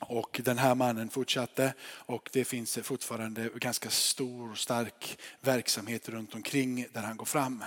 Och 0.00 0.40
den 0.44 0.58
här 0.58 0.74
mannen 0.74 1.10
fortsatte 1.10 1.74
och 1.82 2.28
det 2.32 2.44
finns 2.44 2.78
fortfarande 2.82 3.50
ganska 3.54 3.90
stor 3.90 4.50
och 4.50 4.58
stark 4.58 5.18
verksamhet 5.40 6.08
runt 6.08 6.34
omkring 6.34 6.86
där 6.92 7.00
han 7.00 7.16
går 7.16 7.24
fram. 7.24 7.64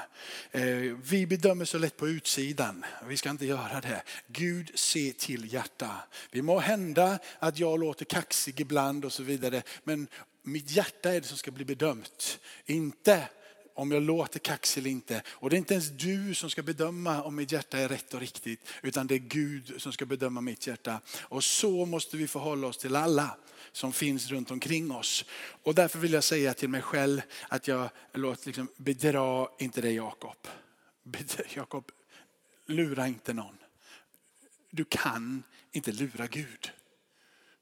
Eh, 0.51 0.63
vi 1.09 1.27
bedömer 1.27 1.65
så 1.65 1.77
lätt 1.77 1.97
på 1.97 2.07
utsidan, 2.07 2.85
vi 3.07 3.17
ska 3.17 3.29
inte 3.29 3.45
göra 3.45 3.81
det. 3.81 4.03
Gud 4.27 4.79
ser 4.79 5.11
till 5.11 5.53
hjärta. 5.53 5.89
Det 6.31 6.41
må 6.41 6.59
hända 6.59 7.19
att 7.39 7.59
jag 7.59 7.79
låter 7.79 8.05
kaxig 8.05 8.61
ibland 8.61 9.05
och 9.05 9.13
så 9.13 9.23
vidare 9.23 9.61
men 9.83 10.07
mitt 10.43 10.71
hjärta 10.71 11.13
är 11.13 11.21
det 11.21 11.27
som 11.27 11.37
ska 11.37 11.51
bli 11.51 11.65
bedömt. 11.65 12.39
Inte 12.65 13.27
om 13.79 13.91
jag 13.91 14.03
låter 14.03 14.39
kaxig 14.39 14.81
eller 14.81 14.91
inte. 14.91 15.21
Och 15.27 15.49
det 15.49 15.55
är 15.55 15.57
inte 15.57 15.73
ens 15.73 15.89
du 15.89 16.35
som 16.35 16.49
ska 16.49 16.63
bedöma 16.63 17.23
om 17.23 17.35
mitt 17.35 17.51
hjärta 17.51 17.77
är 17.77 17.89
rätt 17.89 18.13
och 18.13 18.19
riktigt, 18.19 18.67
utan 18.81 19.07
det 19.07 19.15
är 19.15 19.19
Gud 19.19 19.73
som 19.77 19.93
ska 19.93 20.05
bedöma 20.05 20.41
mitt 20.41 20.67
hjärta. 20.67 21.01
Och 21.21 21.43
så 21.43 21.85
måste 21.85 22.17
vi 22.17 22.27
förhålla 22.27 22.67
oss 22.67 22.77
till 22.77 22.95
alla 22.95 23.37
som 23.71 23.93
finns 23.93 24.29
runt 24.29 24.51
omkring 24.51 24.91
oss. 24.91 25.25
Och 25.63 25.75
därför 25.75 25.99
vill 25.99 26.13
jag 26.13 26.23
säga 26.23 26.53
till 26.53 26.69
mig 26.69 26.81
själv 26.81 27.21
att 27.49 27.67
jag 27.67 27.89
låter 28.13 28.47
liksom 28.47 28.67
bedra 28.77 29.47
inte 29.59 29.81
dig 29.81 29.95
Jakob. 29.95 30.47
Jakob, 31.53 31.91
lura 32.65 33.07
inte 33.07 33.33
någon. 33.33 33.57
Du 34.71 34.85
kan 34.85 35.43
inte 35.71 35.91
lura 35.91 36.27
Gud. 36.27 36.71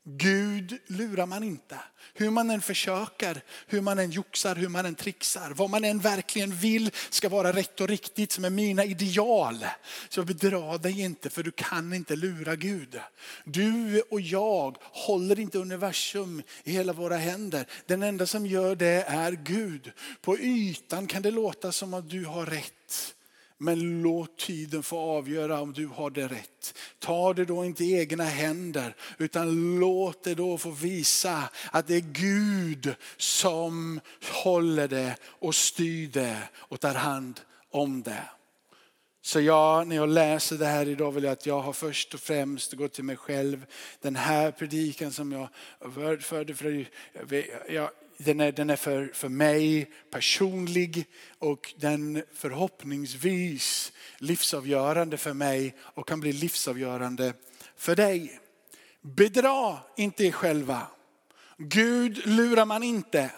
Gud 0.09 0.77
lurar 0.87 1.25
man 1.25 1.43
inte. 1.43 1.79
Hur 2.13 2.29
man 2.29 2.49
än 2.49 2.61
försöker, 2.61 3.41
hur 3.67 3.81
man 3.81 3.99
än 3.99 4.11
joxar, 4.11 4.55
hur 4.55 4.69
man 4.69 4.85
än 4.85 4.95
trixar. 4.95 5.51
Vad 5.51 5.69
man 5.69 5.83
än 5.83 5.99
verkligen 5.99 6.55
vill 6.55 6.91
ska 7.09 7.29
vara 7.29 7.51
rätt 7.51 7.81
och 7.81 7.87
riktigt 7.87 8.31
som 8.31 8.45
är 8.45 8.49
mina 8.49 8.85
ideal. 8.85 9.65
Så 10.09 10.23
bedra 10.23 10.77
dig 10.77 11.01
inte 11.01 11.29
för 11.29 11.43
du 11.43 11.51
kan 11.51 11.93
inte 11.93 12.15
lura 12.15 12.55
Gud. 12.55 12.99
Du 13.45 14.01
och 14.01 14.21
jag 14.21 14.77
håller 14.81 15.39
inte 15.39 15.57
universum 15.57 16.43
i 16.63 16.71
hela 16.71 16.93
våra 16.93 17.17
händer. 17.17 17.67
Den 17.85 18.03
enda 18.03 18.25
som 18.25 18.45
gör 18.45 18.75
det 18.75 19.03
är 19.07 19.31
Gud. 19.31 19.91
På 20.21 20.37
ytan 20.37 21.07
kan 21.07 21.21
det 21.21 21.31
låta 21.31 21.71
som 21.71 21.93
att 21.93 22.09
du 22.09 22.25
har 22.25 22.45
rätt. 22.45 23.15
Men 23.57 24.01
låt 24.01 24.37
tiden 24.37 24.83
få 24.83 24.99
avgöra 24.99 25.61
om 25.61 25.73
du 25.73 25.87
har 25.87 26.09
det 26.09 26.27
rätt. 26.27 26.77
Ta 26.99 27.33
det 27.33 27.45
då 27.45 27.65
inte 27.65 27.83
i 27.83 27.99
egna 27.99 28.23
händer 28.23 28.95
utan 29.17 29.79
låt 29.79 30.23
det 30.23 30.35
då 30.35 30.57
få 30.57 30.71
visa 30.71 31.43
att 31.71 31.87
det 31.87 31.95
är 31.95 32.13
Gud 32.13 32.95
som 33.17 33.99
håller 34.43 34.87
det 34.87 35.15
och 35.23 35.55
styr 35.55 36.07
det 36.07 36.37
och 36.55 36.79
tar 36.79 36.93
hand 36.93 37.39
om 37.71 38.03
det. 38.03 38.23
Så 39.21 39.41
jag, 39.41 39.87
när 39.87 39.95
jag 39.95 40.09
läser 40.09 40.57
det 40.57 40.65
här 40.65 40.87
idag 40.87 41.11
vill 41.11 41.23
jag 41.23 41.33
att 41.33 41.45
jag 41.45 41.59
har 41.59 41.73
först 41.73 42.13
och 42.13 42.19
främst 42.19 42.73
gått 42.73 42.93
till 42.93 43.03
mig 43.03 43.17
själv. 43.17 43.65
Den 44.01 44.15
här 44.15 44.51
predikan 44.51 45.11
som 45.11 45.31
jag 45.31 45.49
förde, 46.23 46.53
för 46.55 46.85
jag, 47.69 47.89
den 48.17 48.39
är, 48.39 48.51
den 48.51 48.69
är 48.69 48.75
för, 48.75 49.11
för 49.13 49.29
mig 49.29 49.91
personlig 50.11 51.05
och 51.39 51.73
den 51.77 52.23
förhoppningsvis 52.33 53.91
livsavgörande 54.17 55.17
för 55.17 55.33
mig 55.33 55.75
och 55.81 56.07
kan 56.07 56.19
bli 56.19 56.33
livsavgörande 56.33 57.33
för 57.75 57.95
dig. 57.95 58.39
Bedra 59.01 59.77
inte 59.95 60.25
er 60.25 60.31
själva. 60.31 60.87
Gud 61.57 62.27
lurar 62.27 62.65
man 62.65 62.83
inte. 62.83 63.31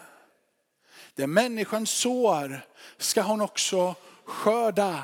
Det 1.16 1.28
människan 1.28 1.88
sår 1.88 2.66
ska 2.98 3.22
hon 3.22 3.42
också 3.42 3.96
skörda. 4.24 5.04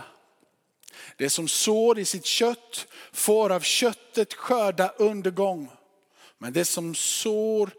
Det 1.17 1.29
som 1.29 1.47
sår 1.47 1.99
i 1.99 2.05
sitt 2.05 2.25
kött 2.25 2.87
får 3.11 3.51
av 3.51 3.59
köttet 3.59 4.33
skörda 4.33 4.89
undergång. 4.97 5.69
Men 6.37 6.53
det 6.53 6.65
som 6.65 6.95
sår 6.95 7.71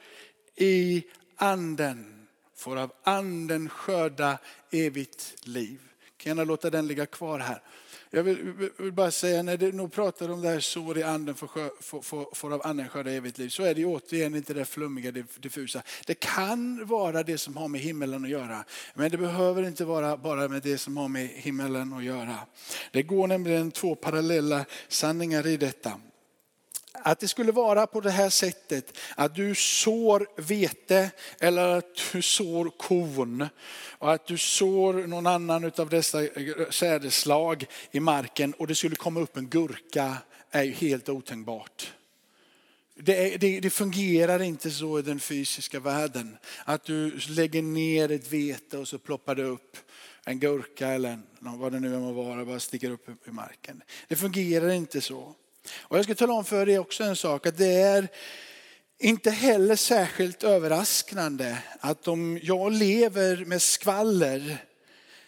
i 0.56 1.04
anden 1.36 2.26
får 2.56 2.76
av 2.76 2.92
anden 3.02 3.68
skörda 3.68 4.38
evigt 4.70 5.34
liv. 5.42 5.80
Kan 6.16 6.30
gärna 6.30 6.44
låta 6.44 6.70
den 6.70 6.86
ligga 6.86 7.06
kvar 7.06 7.38
här. 7.38 7.62
Jag 8.10 8.22
vill, 8.22 8.52
vill 8.76 8.92
bara 8.92 9.10
säga, 9.10 9.42
när 9.42 9.56
du 9.56 9.72
nog 9.72 9.92
pratar 9.92 10.28
om 10.28 10.42
det 10.42 10.48
här 10.48 10.60
sår 10.60 10.98
i 10.98 11.02
anden 11.02 11.34
får, 11.34 11.48
får, 11.82 12.02
får, 12.02 12.34
får 12.34 12.54
av 12.54 12.66
anden 12.66 12.88
skörda 12.88 13.10
evigt 13.10 13.38
liv, 13.38 13.48
så 13.48 13.62
är 13.62 13.74
det 13.74 13.84
återigen 13.84 14.34
inte 14.34 14.54
det 14.54 14.64
flummiga, 14.64 15.10
diffusa. 15.38 15.82
Det 16.06 16.14
kan 16.14 16.86
vara 16.86 17.22
det 17.22 17.38
som 17.38 17.56
har 17.56 17.68
med 17.68 17.80
himmelen 17.80 18.24
att 18.24 18.30
göra, 18.30 18.64
men 18.94 19.10
det 19.10 19.18
behöver 19.18 19.62
inte 19.62 19.84
vara 19.84 20.16
bara 20.16 20.48
med 20.48 20.62
det 20.62 20.78
som 20.78 20.96
har 20.96 21.08
med 21.08 21.28
himmelen 21.28 21.92
att 21.92 22.04
göra. 22.04 22.38
Det 22.90 23.02
går 23.02 23.26
nämligen 23.26 23.70
två 23.70 23.94
parallella 23.94 24.64
sanningar 24.88 25.46
i 25.46 25.56
detta 25.56 26.00
att 27.02 27.20
det 27.20 27.28
skulle 27.28 27.52
vara 27.52 27.86
på 27.86 28.00
det 28.00 28.10
här 28.10 28.30
sättet 28.30 28.98
att 29.14 29.34
du 29.34 29.54
sår 29.54 30.26
vete 30.36 31.10
eller 31.40 31.68
att 31.68 32.12
du 32.12 32.22
sår 32.22 32.70
korn 32.78 33.48
och 33.98 34.12
att 34.12 34.26
du 34.26 34.38
sår 34.38 34.92
någon 34.92 35.26
annan 35.26 35.72
av 35.76 35.88
dessa 35.88 36.18
sädeslag 36.70 37.66
i 37.90 38.00
marken 38.00 38.54
och 38.54 38.66
det 38.66 38.74
skulle 38.74 38.96
komma 38.96 39.20
upp 39.20 39.36
en 39.36 39.48
gurka 39.48 40.16
är 40.50 40.62
ju 40.62 40.72
helt 40.72 41.08
otänkbart. 41.08 41.92
Det, 42.94 43.36
det, 43.36 43.60
det, 43.60 43.70
fungerar 43.70 44.42
inte 44.42 44.70
så 44.70 44.98
i 44.98 45.02
den 45.02 45.20
fysiska 45.20 45.80
världen. 45.80 46.36
Att 46.64 46.84
du 46.84 47.18
lägger 47.28 47.62
ner 47.62 48.10
ett 48.10 48.32
vete 48.32 48.78
och 48.78 48.88
så 48.88 48.98
ploppar 48.98 49.34
det 49.34 49.42
upp 49.42 49.76
en 50.24 50.40
gurka 50.40 50.88
eller 50.88 51.18
vad 51.38 51.72
det 51.72 51.80
nu 51.80 51.98
må 51.98 52.12
vara, 52.12 52.44
bara 52.44 52.60
sticker 52.60 52.90
upp 52.90 53.28
i 53.28 53.30
marken. 53.30 53.82
Det 54.08 54.16
fungerar 54.16 54.70
inte 54.70 55.00
så. 55.00 55.34
Och 55.74 55.98
jag 55.98 56.04
ska 56.04 56.14
tala 56.14 56.32
om 56.32 56.44
för 56.44 56.68
er 56.68 56.78
också 56.78 57.04
en 57.04 57.16
sak, 57.16 57.46
att 57.46 57.56
det 57.56 57.80
är 57.80 58.08
inte 58.98 59.30
heller 59.30 59.76
särskilt 59.76 60.44
överraskande 60.44 61.56
att 61.80 62.08
om 62.08 62.38
jag 62.42 62.72
lever 62.72 63.44
med 63.44 63.62
skvaller, 63.62 64.64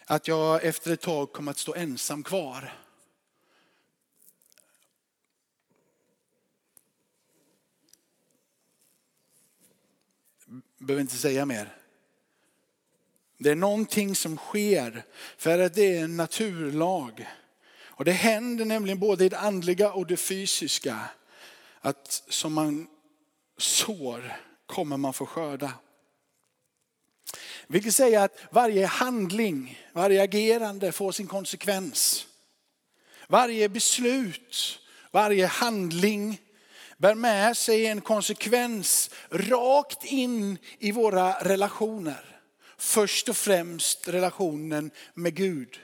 att 0.05 0.27
jag 0.27 0.63
efter 0.63 0.91
ett 0.91 1.01
tag 1.01 1.33
kommer 1.33 1.51
att 1.51 1.57
stå 1.57 1.75
ensam 1.75 2.23
kvar. 2.23 2.73
Behöver 10.77 11.01
inte 11.01 11.15
säga 11.15 11.45
mer. 11.45 11.75
Det 13.37 13.49
är 13.49 13.55
någonting 13.55 14.15
som 14.15 14.37
sker 14.37 15.05
för 15.37 15.59
att 15.59 15.73
det 15.73 15.97
är 15.97 16.03
en 16.03 16.17
naturlag. 16.17 17.27
Och 17.99 18.05
det 18.05 18.11
händer 18.11 18.65
nämligen 18.65 18.99
både 18.99 19.25
i 19.25 19.29
det 19.29 19.39
andliga 19.39 19.91
och 19.91 20.07
det 20.07 20.17
fysiska. 20.17 20.99
Att 21.81 22.23
som 22.29 22.53
man 22.53 22.87
sår 23.57 24.35
kommer 24.65 24.97
man 24.97 25.13
få 25.13 25.25
skörda. 25.25 25.71
Vilket 27.67 27.95
säger 27.95 28.19
att 28.19 28.39
varje 28.51 28.85
handling, 28.85 29.79
varje 29.93 30.23
agerande 30.23 30.91
får 30.91 31.11
sin 31.11 31.27
konsekvens. 31.27 32.27
Varje 33.27 33.69
beslut, 33.69 34.79
varje 35.11 35.45
handling 35.45 36.41
bär 36.97 37.15
med 37.15 37.57
sig 37.57 37.85
en 37.85 38.01
konsekvens 38.01 39.09
rakt 39.29 40.05
in 40.05 40.57
i 40.79 40.91
våra 40.91 41.33
relationer. 41.33 42.41
Först 42.77 43.29
och 43.29 43.37
främst 43.37 44.07
relationen 44.07 44.91
med 45.13 45.35
Gud. 45.35 45.79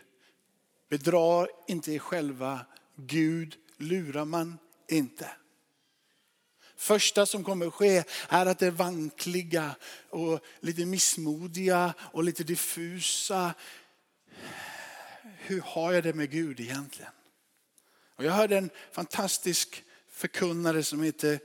Bedra 0.95 1.47
inte 1.67 1.91
er 1.91 1.99
själva, 1.99 2.65
Gud 2.95 3.55
lurar 3.77 4.25
man 4.25 4.57
inte. 4.87 5.29
Första 6.75 7.25
som 7.25 7.43
kommer 7.43 7.67
att 7.67 7.73
ske 7.73 8.03
är 8.29 8.45
att 8.45 8.59
det 8.59 8.71
vankliga 8.71 9.75
och 10.09 10.39
lite 10.59 10.85
missmodiga 10.85 11.93
och 11.99 12.23
lite 12.23 12.43
diffusa. 12.43 13.53
Hur 15.23 15.61
har 15.61 15.93
jag 15.93 16.03
det 16.03 16.13
med 16.13 16.31
Gud 16.31 16.59
egentligen? 16.59 17.11
Och 18.15 18.23
jag 18.23 18.31
hörde 18.31 18.57
en 18.57 18.69
fantastisk 18.91 19.83
förkunnare 20.09 20.83
som 20.83 21.03
heter 21.03 21.39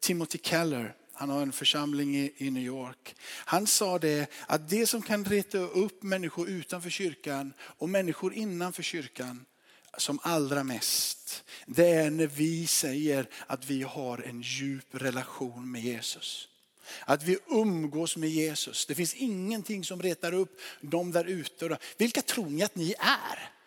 Timothy 0.00 0.38
Keller. 0.42 0.94
Han 1.20 1.30
har 1.30 1.42
en 1.42 1.52
församling 1.52 2.16
i, 2.16 2.50
New 2.50 2.62
York. 2.62 3.16
Han 3.22 3.66
sa 3.66 3.98
det 3.98 4.30
att 4.46 4.68
det 4.68 4.86
som 4.86 5.02
kan 5.02 5.24
reta 5.24 5.58
upp 5.58 6.02
människor 6.02 6.48
utanför 6.48 6.90
kyrkan 6.90 7.52
och 7.60 7.88
människor 7.88 8.34
innanför 8.34 8.82
kyrkan 8.82 9.44
som 9.98 10.18
allra 10.22 10.64
mest, 10.64 11.44
det 11.66 11.88
är 11.88 12.10
när 12.10 12.26
vi 12.26 12.66
säger 12.66 13.28
att 13.46 13.64
vi 13.64 13.82
har 13.82 14.18
en 14.18 14.40
djup 14.42 14.86
relation 14.90 15.72
med 15.72 15.82
Jesus. 15.82 16.48
Att 17.04 17.22
vi 17.22 17.38
umgås 17.48 18.16
med 18.16 18.30
Jesus. 18.30 18.86
Det 18.86 18.94
finns 18.94 19.14
ingenting 19.14 19.84
som 19.84 20.02
retar 20.02 20.34
upp 20.34 20.60
dem 20.80 21.12
där 21.12 21.24
ute. 21.24 21.78
Vilka 21.98 22.22
tror 22.22 22.46
ni 22.46 22.62
att 22.62 22.74
ni 22.74 22.94
är? 22.98 23.59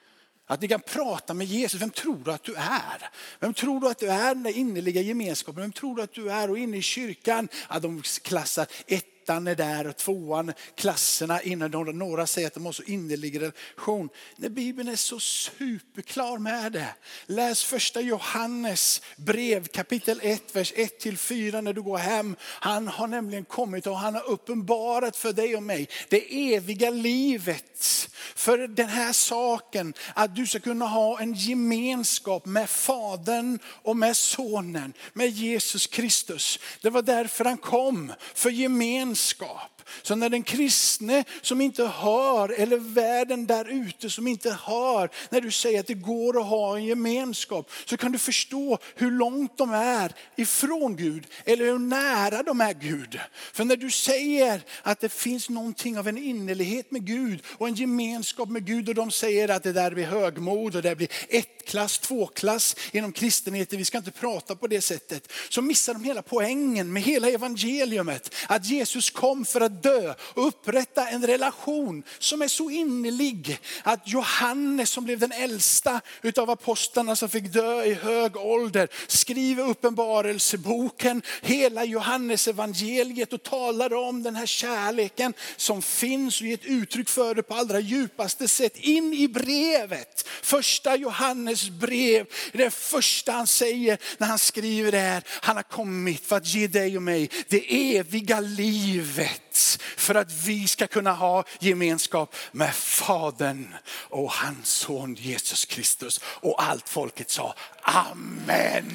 Att 0.48 0.62
ni 0.62 0.68
kan 0.68 0.82
prata 0.82 1.34
med 1.34 1.48
Jesus. 1.48 1.82
Vem 1.82 1.90
tror 1.90 2.22
du 2.26 2.32
att 2.32 2.44
du 2.44 2.56
är? 2.56 3.10
Vem 3.40 3.54
tror 3.54 3.80
du 3.80 3.90
att 3.90 4.00
du 4.00 4.10
är 4.10 4.36
den 4.36 4.48
innerliga 4.48 5.02
gemenskapen? 5.02 5.62
Vem 5.62 5.72
tror 5.72 5.96
du 5.96 6.02
att 6.02 6.14
du 6.14 6.32
är? 6.32 6.50
Och 6.50 6.58
inne 6.58 6.78
i 6.78 6.82
kyrkan, 6.82 7.48
att 7.68 7.82
de 7.82 8.02
klassar 8.02 8.68
ett 8.88 9.13
ettan 9.24 9.48
är 9.48 9.56
där 9.56 9.88
och 9.88 9.98
tvåan 9.98 10.54
klasserna 10.76 11.42
innan 11.42 11.72
de, 11.72 11.86
några 11.86 12.28
säger 12.28 12.48
att 12.48 12.54
de 12.54 12.66
har 12.66 12.74
så 12.74 12.84
innerlig 12.84 13.42
relation. 13.42 14.10
När 14.36 14.50
Bibeln 14.50 14.90
är 14.90 14.96
så 14.96 15.20
superklar 15.20 16.38
med 16.38 16.72
det. 16.72 16.96
Läs 17.26 17.64
första 17.64 18.02
Johannes 18.02 19.02
brev 19.16 19.68
kapitel 19.68 20.20
1, 20.24 20.56
vers 20.56 20.74
1 20.76 21.00
till 21.00 21.18
4 21.18 21.62
när 21.62 21.74
du 21.74 21.82
går 21.82 21.98
hem. 21.98 22.36
Han 22.42 22.88
har 22.88 23.08
nämligen 23.08 23.46
kommit 23.46 23.88
och 23.88 23.98
han 23.98 24.16
har 24.16 24.30
uppenbarat 24.30 25.16
för 25.16 25.34
dig 25.34 25.56
och 25.56 25.64
mig 25.64 25.90
det 26.10 26.54
eviga 26.56 26.90
livet. 26.90 28.10
För 28.36 28.58
den 28.58 28.90
här 28.90 29.14
saken 29.14 29.94
att 30.16 30.36
du 30.36 30.48
ska 30.48 30.60
kunna 30.60 30.86
ha 30.88 31.20
en 31.20 31.34
gemenskap 31.34 32.46
med 32.46 32.70
Fadern 32.70 33.60
och 33.66 33.98
med 33.98 34.18
Sonen, 34.18 34.94
med 35.14 35.30
Jesus 35.30 35.88
Kristus. 35.88 36.60
Det 36.82 36.90
var 36.90 37.02
därför 37.02 37.46
han 37.46 37.58
kom, 37.58 38.14
för 38.34 38.50
gemenskap 38.50 39.13
gemenskap. 39.14 39.82
Så 40.02 40.16
när 40.16 40.30
den 40.30 40.44
kristne 40.44 41.24
som 41.42 41.62
inte 41.62 41.86
hör, 41.86 42.50
eller 42.50 42.78
världen 42.78 43.46
där 43.46 43.70
ute 43.70 44.10
som 44.10 44.28
inte 44.28 44.58
hör, 44.66 45.10
när 45.30 45.42
du 45.42 45.52
säger 45.52 45.80
att 45.80 45.88
det 45.88 45.94
går 45.94 46.40
att 46.40 46.46
ha 46.46 46.78
en 46.78 46.86
gemenskap, 46.86 47.72
så 47.86 47.98
kan 47.98 48.12
du 48.12 48.20
förstå 48.20 48.78
hur 48.96 49.12
långt 49.12 49.58
de 49.58 49.74
är 49.74 50.14
ifrån 50.36 50.96
Gud, 50.96 51.28
eller 51.46 51.66
hur 51.66 51.80
nära 51.80 52.44
de 52.44 52.62
är 52.62 52.74
Gud. 52.74 53.20
För 53.54 53.66
när 53.66 53.76
du 53.76 53.92
säger 53.92 54.62
att 54.84 55.00
det 55.00 55.10
finns 55.10 55.50
någonting 55.50 55.98
av 55.98 56.08
en 56.08 56.18
innerlighet 56.18 56.92
med 56.92 57.06
Gud 57.06 57.44
och 57.58 57.68
en 57.68 57.76
gemenskap 57.76 58.50
med 58.50 58.66
Gud 58.66 58.90
och 58.90 58.96
de 58.96 59.12
säger 59.12 59.50
att 59.50 59.64
det 59.64 59.74
där 59.74 59.92
blir 59.92 60.06
högmod 60.06 60.76
och 60.76 60.82
det 60.82 60.96
blir 60.96 61.10
ett 61.30 61.66
klass, 61.66 62.00
två 62.00 62.28
klass 62.28 62.76
inom 62.92 63.12
kristenheten, 63.12 63.78
vi 63.78 63.86
ska 63.86 63.98
inte 63.98 64.12
prata 64.12 64.56
på 64.56 64.68
det 64.68 64.82
sättet. 64.82 65.32
Så 65.50 65.62
missar 65.62 65.94
de 65.94 66.04
hela 66.04 66.22
poängen 66.22 66.94
med 66.94 67.04
hela 67.04 67.30
evangeliumet. 67.30 68.36
Att 68.48 68.66
Jesus 68.66 69.03
kom 69.10 69.46
för 69.46 69.62
att 69.62 69.84
dö 69.84 70.14
och 70.20 70.48
upprätta 70.48 71.08
en 71.08 71.28
relation 71.28 72.04
som 72.20 72.42
är 72.42 72.48
så 72.48 72.70
innerlig 72.70 73.60
att 73.84 74.08
Johannes 74.08 74.90
som 74.90 75.04
blev 75.06 75.20
den 75.20 75.32
äldsta 75.32 76.02
utav 76.22 76.50
apostlarna 76.50 77.16
som 77.16 77.30
fick 77.30 77.54
dö 77.54 77.84
i 77.84 77.94
hög 77.94 78.38
ålder 78.38 78.88
skriver 79.08 79.70
uppenbarelseboken, 79.70 81.22
hela 81.42 81.86
Johannes 81.86 82.48
evangeliet 82.48 83.34
och 83.34 83.44
talar 83.44 83.94
om 83.94 84.24
den 84.24 84.36
här 84.36 84.46
kärleken 84.46 85.34
som 85.58 85.82
finns 85.82 86.42
och 86.42 86.48
ger 86.48 86.54
ett 86.54 86.66
uttryck 86.66 87.10
för 87.10 87.36
det 87.36 87.44
på 87.44 87.54
allra 87.54 87.80
djupaste 87.80 88.48
sätt 88.48 88.78
in 88.78 89.14
i 89.14 89.28
brevet. 89.28 90.28
Första 90.42 90.96
Johannes 90.96 91.70
brev, 91.70 92.26
det 92.54 92.74
första 92.74 93.32
han 93.32 93.48
säger 93.48 93.98
när 94.18 94.28
han 94.28 94.40
skriver 94.40 94.92
det 94.92 95.00
här, 95.00 95.24
han 95.28 95.56
har 95.56 95.64
kommit 95.64 96.26
för 96.26 96.36
att 96.36 96.48
ge 96.48 96.68
dig 96.68 96.98
och 96.98 97.04
mig 97.04 97.30
det 97.48 97.98
eviga 97.98 98.40
liv 98.40 98.93
livet 98.94 99.80
för 99.98 100.16
att 100.16 100.32
vi 100.32 100.68
ska 100.68 100.88
kunna 100.88 101.14
ha 101.14 101.44
gemenskap 101.60 102.36
med 102.52 102.76
Fadern 102.76 103.76
och 103.86 104.32
hans 104.32 104.70
son 104.70 105.16
Jesus 105.16 105.66
Kristus. 105.66 106.20
Och 106.24 106.64
allt 106.64 106.90
folket 106.90 107.30
sa 107.30 107.56
Amen. 107.82 108.92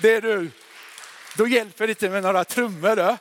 Det 0.00 0.12
är 0.12 0.20
du. 0.20 0.50
Då 1.36 1.46
hjälper 1.48 1.86
det 1.86 1.90
inte 1.90 2.08
med 2.08 2.22
några 2.22 2.44
trummor. 2.44 2.96
Då. 2.96 3.16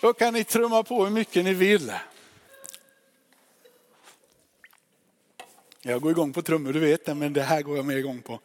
då 0.00 0.12
kan 0.12 0.34
ni 0.34 0.44
trumma 0.44 0.82
på 0.82 1.04
hur 1.04 1.10
mycket 1.10 1.44
ni 1.44 1.54
vill. 1.54 1.92
Jag 5.82 6.00
går 6.00 6.10
igång 6.10 6.32
på 6.32 6.42
trummor, 6.42 6.72
du 6.72 6.80
vet 6.80 7.04
det, 7.04 7.14
men 7.14 7.32
det 7.32 7.42
här 7.42 7.62
går 7.62 7.76
jag 7.76 7.84
mer 7.84 7.96
igång 7.96 8.22
på. 8.22 8.40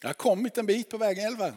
Jag 0.00 0.08
har 0.08 0.14
kommit 0.14 0.58
en 0.58 0.66
bit 0.66 0.90
på 0.90 0.98
väg 0.98 1.18
11. 1.18 1.52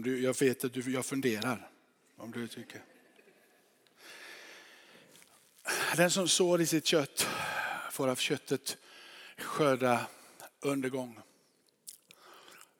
Jag 0.00 0.40
vet 0.40 0.64
att 0.64 0.72
du, 0.72 0.92
jag 0.92 1.06
funderar 1.06 1.70
om 2.16 2.30
du 2.30 2.48
tycker. 2.48 2.82
Den 5.96 6.10
som 6.10 6.28
sår 6.28 6.60
i 6.60 6.66
sitt 6.66 6.86
kött 6.86 7.26
får 7.90 8.08
av 8.08 8.16
köttet 8.16 8.76
skörda 9.38 10.06
undergång. 10.60 11.18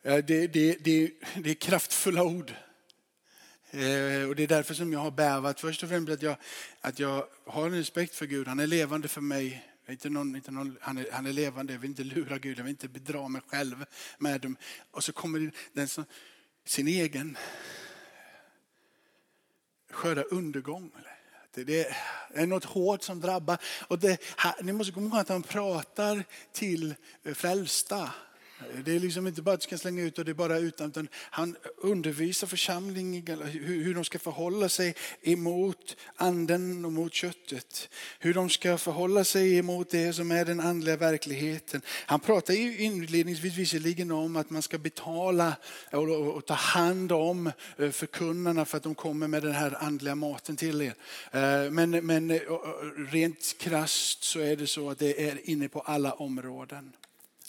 Det, 0.03 0.21
det, 0.23 0.47
det, 0.47 0.77
det 1.43 1.51
är 1.51 1.55
kraftfulla 1.55 2.23
ord. 2.23 2.55
Eh, 3.71 4.29
och 4.29 4.37
det 4.37 4.43
är 4.43 4.47
därför 4.47 4.75
som 4.75 4.93
jag 4.93 5.01
har 5.01 5.11
bävat. 5.11 5.61
Först 5.61 5.83
och 5.83 5.89
främst 5.89 6.13
att 6.13 6.23
jag, 6.23 6.37
att 6.81 6.99
jag 6.99 7.27
har 7.47 7.67
en 7.67 7.77
respekt 7.77 8.15
för 8.15 8.27
Gud. 8.27 8.49
Han 8.49 8.61
är 8.61 8.67
levande 8.67 9.09
för 9.09 9.21
mig. 9.21 9.69
Inte 9.89 10.11
någon, 10.11 10.37
inte 10.37 10.51
någon, 10.51 10.77
han, 10.81 10.99
är, 10.99 11.07
han 11.13 11.27
är 11.27 11.33
levande, 11.33 11.73
jag 11.73 11.81
vill 11.81 11.91
inte 11.91 12.05
lura 12.05 12.39
Gud, 12.39 12.59
jag 12.59 12.65
vill 12.65 12.71
inte 12.71 12.89
bedra 12.89 13.29
mig 13.29 13.43
själv 13.47 13.85
med 14.19 14.41
dem. 14.41 14.57
Och 14.91 15.05
så 15.05 15.13
kommer 15.13 15.53
den 15.73 15.89
som, 15.89 16.05
sin 16.65 16.89
egen 16.89 17.39
skörda 19.91 20.23
undergång. 20.23 20.91
Det 21.55 21.87
är 22.35 22.47
något 22.47 22.65
hårt 22.65 23.03
som 23.03 23.21
drabbar. 23.21 23.59
Och 23.89 23.99
det, 23.99 24.21
ni 24.63 24.73
måste 24.73 24.93
komma 24.93 25.07
ihåg 25.07 25.19
att 25.19 25.29
han 25.29 25.43
pratar 25.43 26.25
till 26.53 26.95
eh, 27.23 27.35
frälsta. 27.35 28.11
Det 28.85 28.93
är 28.93 29.01
liksom 29.01 29.27
inte 29.27 29.43
bara 29.43 29.55
att 29.55 29.61
du 29.61 29.65
ska 29.65 29.79
slänga 29.79 30.03
ut 30.03 30.19
och 30.19 30.25
det 30.25 30.33
är 30.33 30.35
bara 30.35 30.59
utan, 30.59 30.89
utan 30.89 31.09
han 31.15 31.57
undervisar 31.77 32.47
församlingen 32.47 33.43
hur, 33.43 33.85
hur 33.85 33.95
de 33.95 34.05
ska 34.05 34.19
förhålla 34.19 34.69
sig 34.69 34.95
emot 35.23 35.97
anden 36.17 36.85
och 36.85 36.93
mot 36.93 37.15
köttet. 37.15 37.89
Hur 38.19 38.35
de 38.35 38.51
ska 38.51 38.79
förhålla 38.79 39.25
sig 39.25 39.59
emot 39.59 39.91
det 39.91 40.13
som 40.13 40.31
är 40.31 40.45
den 40.45 40.61
andliga 40.61 40.97
verkligheten. 40.97 41.83
Han 42.07 42.21
pratar 42.21 42.55
ju 42.55 42.79
inledningsvis 42.79 43.55
visserligen 43.55 44.11
om 44.11 44.37
att 44.37 44.51
man 44.51 44.63
ska 44.63 44.79
betala 44.79 45.57
och, 45.93 46.09
och, 46.09 46.35
och 46.35 46.47
ta 46.47 46.55
hand 46.55 47.13
om 47.13 47.53
eh, 47.79 47.91
förkunnarna 47.91 48.65
för 48.65 48.77
att 48.77 48.83
de 48.83 48.95
kommer 48.95 49.29
med 49.29 49.43
den 49.43 49.53
här 49.53 49.77
andliga 49.81 50.15
maten 50.15 50.57
till 50.57 50.83
er. 50.83 50.95
Eh, 51.31 51.71
men, 51.71 51.91
men 51.91 52.31
eh, 52.31 52.41
rent 53.11 53.59
krast 53.59 54.23
så 54.23 54.41
är 54.41 54.57
det 54.57 54.67
så 54.67 54.91
att 54.91 54.99
det 54.99 55.29
är 55.29 55.51
inne 55.51 55.69
på 55.69 55.81
alla 55.81 56.13
områden. 56.13 56.93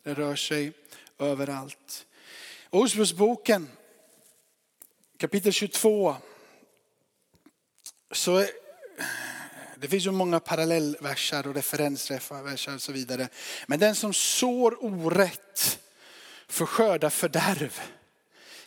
Det 0.04 0.14
rör 0.14 0.36
sig 0.36 0.72
överallt. 1.20 2.06
Ordspråksboken 2.70 3.70
kapitel 5.18 5.54
22. 5.54 6.16
Så 8.12 8.46
det 9.76 9.88
finns 9.88 10.06
ju 10.06 10.12
många 10.12 10.40
parallellverser 10.40 11.48
och 11.48 11.56
referensversar 11.56 12.76
och 12.76 12.82
så 12.82 12.92
vidare. 12.92 13.28
Men 13.68 13.80
den 13.80 13.96
som 13.96 14.14
sår 14.14 14.86
orätt 14.86 15.80
får 16.48 16.66
skörda 16.66 17.10
fördärv. 17.10 17.80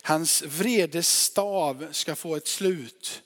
Hans 0.03 0.43
vredestav 0.43 1.89
ska 1.93 2.15
få 2.15 2.37
ett 2.37 2.49
slut. 2.49 3.23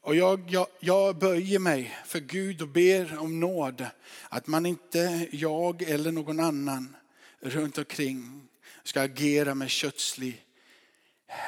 Och 0.00 0.16
jag, 0.16 0.50
jag, 0.50 0.66
jag 0.80 1.18
böjer 1.18 1.58
mig 1.58 1.98
för 2.06 2.20
Gud 2.20 2.62
och 2.62 2.68
ber 2.68 3.18
om 3.18 3.40
nåd. 3.40 3.86
Att 4.28 4.46
man 4.46 4.66
inte, 4.66 5.28
jag 5.32 5.82
eller 5.82 6.12
någon 6.12 6.40
annan 6.40 6.96
runt 7.44 7.78
omkring 7.78 8.48
ska 8.82 9.02
agera 9.02 9.54
med 9.54 9.70
kötslig 9.70 10.46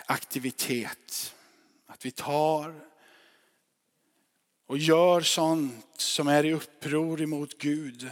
aktivitet. 0.07 1.35
Att 1.87 2.07
vi 2.07 2.11
tar 2.11 2.81
och 4.67 4.79
gör 4.79 5.21
sånt 5.21 5.95
som 5.97 6.29
är 6.29 6.45
i 6.45 6.53
uppror 6.53 7.23
emot 7.23 7.59
Gud 7.59 8.11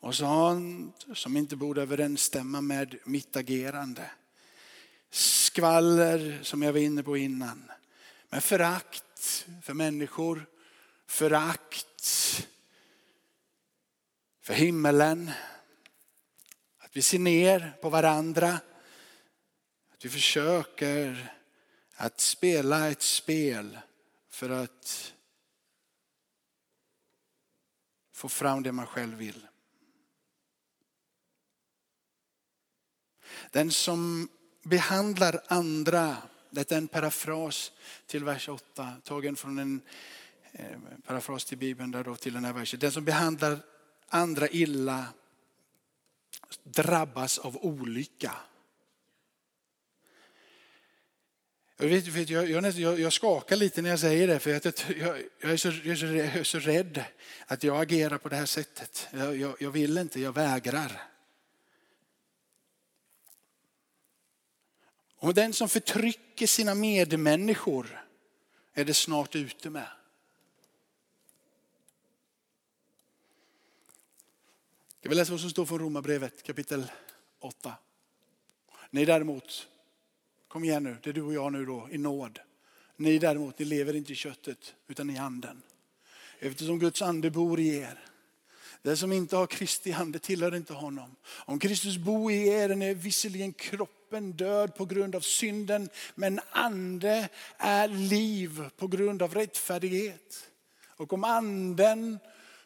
och 0.00 0.14
sånt 0.14 1.06
som 1.14 1.36
inte 1.36 1.56
borde 1.56 1.82
överensstämma 1.82 2.60
med 2.60 2.98
mitt 3.04 3.36
agerande. 3.36 4.10
Skvaller 5.10 6.40
som 6.42 6.62
jag 6.62 6.72
var 6.72 6.80
inne 6.80 7.02
på 7.02 7.16
innan. 7.16 7.70
Men 8.28 8.40
förakt 8.40 9.46
för 9.62 9.74
människor, 9.74 10.46
förakt 11.06 12.46
för 14.42 14.54
himmelen, 14.54 15.30
att 16.90 16.96
vi 16.96 17.02
ser 17.02 17.18
ner 17.18 17.72
på 17.80 17.90
varandra. 17.90 18.60
Att 19.92 20.04
vi 20.04 20.08
försöker 20.08 21.32
att 21.94 22.20
spela 22.20 22.88
ett 22.88 23.02
spel 23.02 23.78
för 24.28 24.50
att 24.50 25.14
få 28.12 28.28
fram 28.28 28.62
det 28.62 28.72
man 28.72 28.86
själv 28.86 29.16
vill. 29.16 29.46
Den 33.50 33.70
som 33.70 34.28
behandlar 34.62 35.40
andra, 35.46 36.16
det 36.50 36.72
är 36.72 36.76
en 36.76 36.88
parafras 36.88 37.72
till 38.06 38.24
vers 38.24 38.48
8, 38.48 38.92
tagen 39.04 39.36
från 39.36 39.58
en 39.58 39.82
eh, 40.52 40.78
parafras 41.06 41.44
till 41.44 41.58
Bibeln 41.58 41.90
där 41.90 42.04
då 42.04 42.16
till 42.16 42.32
den 42.32 42.44
här 42.44 42.52
versen. 42.52 42.80
Den 42.80 42.92
som 42.92 43.04
behandlar 43.04 43.58
andra 44.08 44.48
illa 44.48 45.06
drabbas 46.64 47.38
av 47.38 47.56
olycka. 47.56 48.32
Jag, 51.76 51.88
vet, 51.88 52.30
jag, 52.30 52.50
jag, 52.50 53.00
jag, 53.00 53.12
skakar 53.12 53.56
lite 53.56 53.82
när 53.82 53.90
jag 53.90 53.98
säger 53.98 54.26
det 54.28 54.38
för 54.38 54.50
jag, 54.50 54.60
jag, 55.40 55.52
är, 55.52 55.56
så, 55.56 55.68
jag 55.68 56.36
är 56.36 56.44
så 56.44 56.58
rädd 56.58 57.04
att 57.46 57.62
jag 57.62 57.82
agerar 57.82 58.18
på 58.18 58.28
det 58.28 58.36
här 58.36 58.46
sättet. 58.46 59.08
Jag, 59.58 59.70
vill 59.70 59.98
inte, 59.98 60.20
jag 60.20 60.32
vägrar. 60.32 61.02
Och 65.16 65.34
den 65.34 65.52
som 65.52 65.68
förtrycker 65.68 66.46
sina 66.46 66.74
medmänniskor 66.74 68.04
är 68.74 68.84
det 68.84 68.94
snart 68.94 69.36
ute 69.36 69.70
med. 69.70 69.88
Ska 75.00 75.08
vi 75.08 75.14
läsa 75.14 75.32
vad 75.32 75.40
som 75.40 75.50
står 75.50 75.66
från 75.66 75.78
Romarbrevet 75.78 76.42
kapitel 76.42 76.90
8. 77.40 77.74
Ni 78.90 79.04
däremot, 79.04 79.68
kom 80.48 80.64
igen 80.64 80.84
nu, 80.84 80.96
det 81.02 81.10
är 81.10 81.14
du 81.14 81.22
och 81.22 81.34
jag 81.34 81.52
nu 81.52 81.64
då 81.64 81.88
i 81.90 81.98
nåd. 81.98 82.38
Ni 82.96 83.18
däremot, 83.18 83.58
ni 83.58 83.64
lever 83.64 83.96
inte 83.96 84.12
i 84.12 84.14
köttet 84.14 84.74
utan 84.88 85.10
i 85.10 85.18
anden. 85.18 85.62
Eftersom 86.38 86.78
Guds 86.78 87.02
ande 87.02 87.30
bor 87.30 87.60
i 87.60 87.76
er. 87.76 87.98
Den 88.82 88.96
som 88.96 89.12
inte 89.12 89.36
har 89.36 89.46
Kristi 89.46 89.92
ande 89.92 90.18
tillhör 90.18 90.56
inte 90.56 90.72
honom. 90.72 91.16
Om 91.26 91.58
Kristus 91.58 91.96
bor 91.96 92.32
i 92.32 92.48
er 92.48 92.82
är 92.82 92.94
visserligen 92.94 93.52
kroppen 93.52 94.32
död 94.32 94.74
på 94.74 94.84
grund 94.84 95.14
av 95.14 95.20
synden, 95.20 95.88
men 96.14 96.40
ande 96.50 97.28
är 97.56 97.88
liv 97.88 98.64
på 98.76 98.86
grund 98.86 99.22
av 99.22 99.34
rättfärdighet. 99.34 100.50
Och 100.96 101.12
om 101.12 101.24
anden 101.24 102.18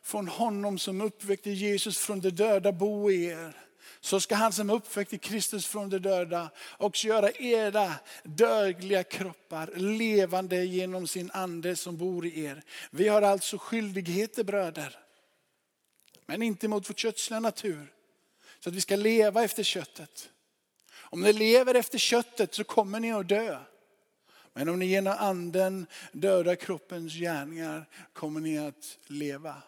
från 0.04 0.28
honom 0.28 0.78
som 0.78 1.00
uppväckte 1.00 1.50
Jesus 1.50 1.98
från 1.98 2.20
de 2.20 2.30
döda 2.30 2.72
bo 2.72 3.10
i 3.10 3.24
er. 3.24 3.56
Så 4.00 4.20
ska 4.20 4.34
han 4.34 4.52
som 4.52 4.70
uppväckte 4.70 5.18
Kristus 5.18 5.66
från 5.66 5.90
de 5.90 5.98
döda 5.98 6.50
också 6.78 7.06
göra 7.06 7.30
era 7.30 7.92
dödliga 8.22 9.04
kroppar 9.04 9.70
levande 9.76 10.64
genom 10.64 11.06
sin 11.06 11.30
ande 11.30 11.76
som 11.76 11.96
bor 11.96 12.26
i 12.26 12.44
er. 12.44 12.62
Vi 12.90 13.08
har 13.08 13.22
alltså 13.22 13.58
skyldigheter 13.58 14.44
bröder. 14.44 14.98
Men 16.26 16.42
inte 16.42 16.68
mot 16.68 16.90
vår 16.90 16.94
kötsliga 16.94 17.40
natur. 17.40 17.92
Så 18.60 18.68
att 18.68 18.74
vi 18.74 18.80
ska 18.80 18.96
leva 18.96 19.44
efter 19.44 19.62
köttet. 19.62 20.30
Om 20.94 21.20
ni 21.20 21.32
lever 21.32 21.74
efter 21.74 21.98
köttet 21.98 22.54
så 22.54 22.64
kommer 22.64 23.00
ni 23.00 23.12
att 23.12 23.28
dö. 23.28 23.58
Men 24.52 24.68
om 24.68 24.78
ni 24.78 24.86
genom 24.86 25.16
anden 25.18 25.86
dödar 26.12 26.54
kroppens 26.54 27.14
gärningar 27.14 27.88
kommer 28.12 28.40
ni 28.40 28.58
att 28.58 28.98
leva. 29.06 29.62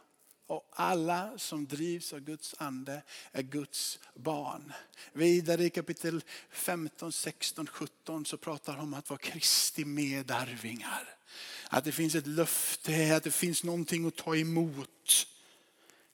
Och 0.47 0.69
alla 0.71 1.39
som 1.39 1.67
drivs 1.67 2.13
av 2.13 2.21
Guds 2.21 2.55
ande 2.59 3.03
är 3.33 3.43
Guds 3.43 3.99
barn. 4.15 4.73
Vidare 5.13 5.65
i 5.65 5.71
kapitel 5.71 6.25
15, 6.51 7.13
16, 7.13 7.67
17 7.67 8.25
så 8.25 8.37
pratar 8.37 8.73
han 8.73 8.83
om 8.83 8.95
att 8.95 9.11
vara 9.11 9.19
Kristi 9.19 9.85
medarvingar. 9.85 11.17
Att 11.69 11.85
det 11.85 11.93
finns 11.93 12.15
ett 12.15 12.27
löfte, 12.27 13.17
att 13.17 13.25
det 13.25 13.31
finns 13.31 13.65
någonting 13.65 14.07
att 14.07 14.17
ta 14.17 14.37
emot. 14.37 15.27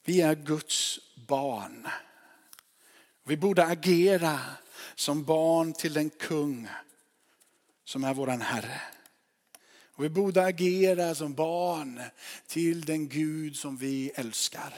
Vi 0.05 0.21
är 0.21 0.35
Guds 0.35 1.01
barn. 1.15 1.89
Vi 3.25 3.37
borde 3.37 3.65
agera 3.65 4.41
som 4.95 5.25
barn 5.25 5.73
till 5.73 5.93
den 5.93 6.11
kung 6.11 6.69
som 7.85 8.05
är 8.05 8.15
våran 8.15 8.41
Herre. 8.41 8.81
Och 9.95 10.05
vi 10.05 10.09
borde 10.09 10.45
agera 10.45 11.15
som 11.15 11.35
barn 11.35 12.01
till 12.47 12.81
den 12.81 13.09
Gud 13.09 13.57
som 13.57 13.77
vi 13.77 14.11
älskar. 14.15 14.75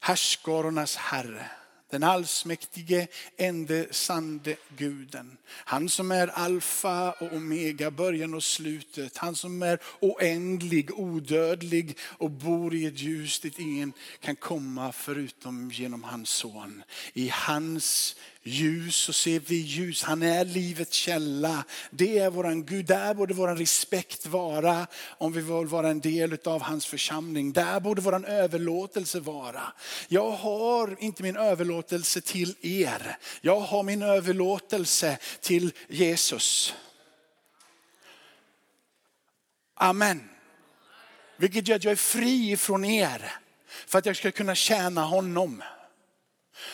Härskarornas 0.00 0.96
Herre. 0.96 1.50
Den 1.90 2.02
allsmäktige, 2.02 3.06
ende, 3.36 3.86
sande 3.90 4.56
guden. 4.76 5.36
Han 5.46 5.88
som 5.88 6.12
är 6.12 6.28
alfa 6.28 7.12
och 7.12 7.32
omega, 7.32 7.90
början 7.90 8.34
och 8.34 8.44
slutet. 8.44 9.16
Han 9.16 9.36
som 9.36 9.62
är 9.62 9.78
oändlig, 10.00 10.90
odödlig 10.98 11.98
och 12.00 12.30
bor 12.30 12.74
i 12.74 12.86
ett 12.86 13.00
ljus 13.00 13.40
dit 13.40 13.58
ingen 13.58 13.92
kan 14.20 14.36
komma 14.36 14.92
förutom 14.92 15.70
genom 15.70 16.04
hans 16.04 16.30
son. 16.30 16.82
I 17.12 17.28
hans 17.28 18.16
ljus 18.42 18.96
så 18.96 19.12
ser 19.12 19.40
vi 19.40 19.56
ljus. 19.56 20.02
Han 20.02 20.22
är 20.22 20.44
livets 20.44 20.96
källa. 20.96 21.64
Det 21.90 22.18
är 22.18 22.30
våran 22.30 22.64
Gud. 22.64 22.86
Där 22.86 23.14
borde 23.14 23.34
våran 23.34 23.58
respekt 23.58 24.26
vara 24.26 24.86
om 25.18 25.32
vi 25.32 25.40
vill 25.40 25.66
vara 25.66 25.88
en 25.88 26.00
del 26.00 26.38
av 26.44 26.62
hans 26.62 26.86
församling. 26.86 27.52
Där 27.52 27.80
borde 27.80 28.00
våran 28.00 28.24
överlåtelse 28.24 29.20
vara. 29.20 29.62
Jag 30.08 30.30
har 30.30 30.96
inte 30.98 31.22
min 31.22 31.36
överlåtelse 31.36 31.79
till 31.82 32.54
er. 32.60 33.16
Jag 33.40 33.60
har 33.60 33.82
min 33.82 34.02
överlåtelse 34.02 35.18
till 35.40 35.72
Jesus. 35.88 36.74
Amen. 39.74 40.28
Vilket 41.36 41.68
gör 41.68 41.76
att 41.76 41.84
jag 41.84 41.92
är 41.92 41.96
fri 41.96 42.56
från 42.56 42.84
er 42.84 43.32
för 43.86 43.98
att 43.98 44.06
jag 44.06 44.16
ska 44.16 44.30
kunna 44.30 44.54
tjäna 44.54 45.04
honom. 45.04 45.62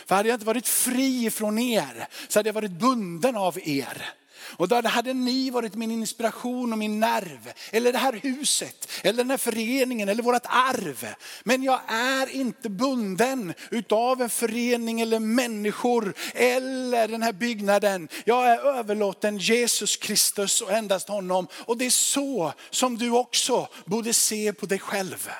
För 0.07 0.14
hade 0.14 0.29
jag 0.29 0.37
inte 0.37 0.47
varit 0.47 0.69
fri 0.69 1.31
från 1.31 1.59
er 1.59 2.09
så 2.29 2.38
hade 2.38 2.49
jag 2.49 2.55
varit 2.55 2.71
bunden 2.71 3.37
av 3.37 3.59
er. 3.64 4.14
Och 4.48 4.68
då 4.68 4.88
hade 4.88 5.12
ni 5.12 5.50
varit 5.50 5.74
min 5.74 5.90
inspiration 5.90 6.72
och 6.72 6.78
min 6.78 7.00
nerv. 7.00 7.52
Eller 7.70 7.92
det 7.92 7.98
här 7.98 8.12
huset, 8.12 8.88
eller 9.02 9.16
den 9.16 9.30
här 9.30 9.37
föreningen, 9.37 10.09
eller 10.09 10.22
vårt 10.22 10.46
arv. 10.46 11.06
Men 11.44 11.62
jag 11.62 11.80
är 11.88 12.37
inte 12.37 12.68
bunden 12.68 13.54
utav 13.70 14.22
en 14.22 14.30
förening 14.30 15.00
eller 15.00 15.20
människor 15.20 16.14
eller 16.35 17.09
den 17.09 17.22
här 17.22 17.32
byggnaden. 17.32 18.09
Jag 18.24 18.46
är 18.46 18.59
överlåten 18.59 19.38
Jesus 19.38 19.96
Kristus 19.96 20.61
och 20.61 20.72
endast 20.72 21.09
honom. 21.09 21.46
Och 21.54 21.76
det 21.76 21.87
är 21.87 21.90
så 21.90 22.52
som 22.70 22.98
du 22.98 23.11
också 23.11 23.68
borde 23.85 24.12
se 24.12 24.52
på 24.52 24.66
dig 24.66 24.78
själv. 24.78 25.30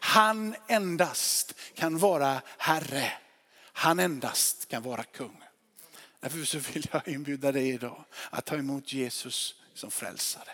Han 0.00 0.54
endast 0.68 1.54
kan 1.74 1.98
vara 1.98 2.42
Herre. 2.58 3.12
Han 3.72 3.98
endast 3.98 4.68
kan 4.68 4.82
vara 4.82 5.02
kung. 5.02 5.36
Därför 6.20 6.44
så 6.44 6.58
vill 6.58 6.86
jag 6.92 7.08
inbjuda 7.08 7.52
dig 7.52 7.68
idag 7.68 8.04
att 8.30 8.44
ta 8.44 8.56
emot 8.56 8.92
Jesus 8.92 9.54
som 9.74 9.90
frälsare. 9.90 10.50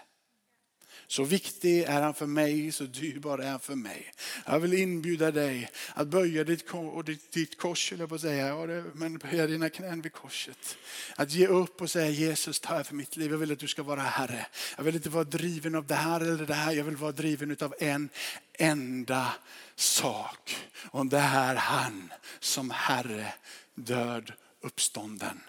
Så 1.09 1.25
viktig 1.25 1.83
är 1.83 2.03
han 2.03 2.15
för 2.15 2.27
mig, 2.27 2.73
så 2.73 2.85
dyrbar 2.85 3.39
är 3.39 3.51
han 3.51 3.61
för 3.61 3.75
mig. 3.75 4.13
Jag 4.47 4.61
vill 4.61 4.75
inbjuda 4.75 5.31
dig 5.31 5.71
att 5.95 6.09
böja 6.09 6.45
ditt, 6.45 6.67
ditt, 7.05 7.33
ditt 7.33 7.59
kors, 7.59 7.93
eller 7.93 8.07
på 8.07 8.15
att 8.15 8.21
säga, 8.21 8.49
ja, 8.49 8.67
det, 8.67 8.85
men 8.95 9.19
böja 9.19 9.47
dina 9.47 9.71
knän 9.71 10.01
vid 10.01 10.13
korset. 10.13 10.77
Att 11.17 11.33
ge 11.33 11.47
upp 11.47 11.81
och 11.81 11.91
säga 11.91 12.11
Jesus, 12.11 12.61
ta 12.61 12.85
för 12.85 12.95
mitt 12.95 13.17
liv. 13.17 13.31
Jag 13.31 13.39
vill 13.39 13.53
att 13.53 13.59
du 13.59 13.69
ska 13.69 13.83
vara 13.83 14.01
Herre. 14.01 14.47
Jag 14.77 14.85
vill 14.85 14.95
inte 14.95 15.09
vara 15.09 15.25
driven 15.25 15.75
av 15.75 15.87
det 15.87 15.95
här 15.95 16.21
eller 16.21 16.47
det 16.47 16.55
här. 16.55 16.73
Jag 16.73 16.85
vill 16.85 16.97
vara 16.97 17.13
driven 17.13 17.57
av 17.61 17.75
en 17.79 18.09
enda 18.53 19.33
sak. 19.77 20.57
Och 20.91 21.07
det 21.07 21.19
är 21.19 21.55
han 21.55 22.13
som 22.41 22.71
Herre, 22.71 23.35
död, 23.75 24.33
uppstånden 24.61 25.41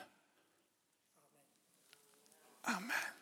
Amen. 2.67 3.16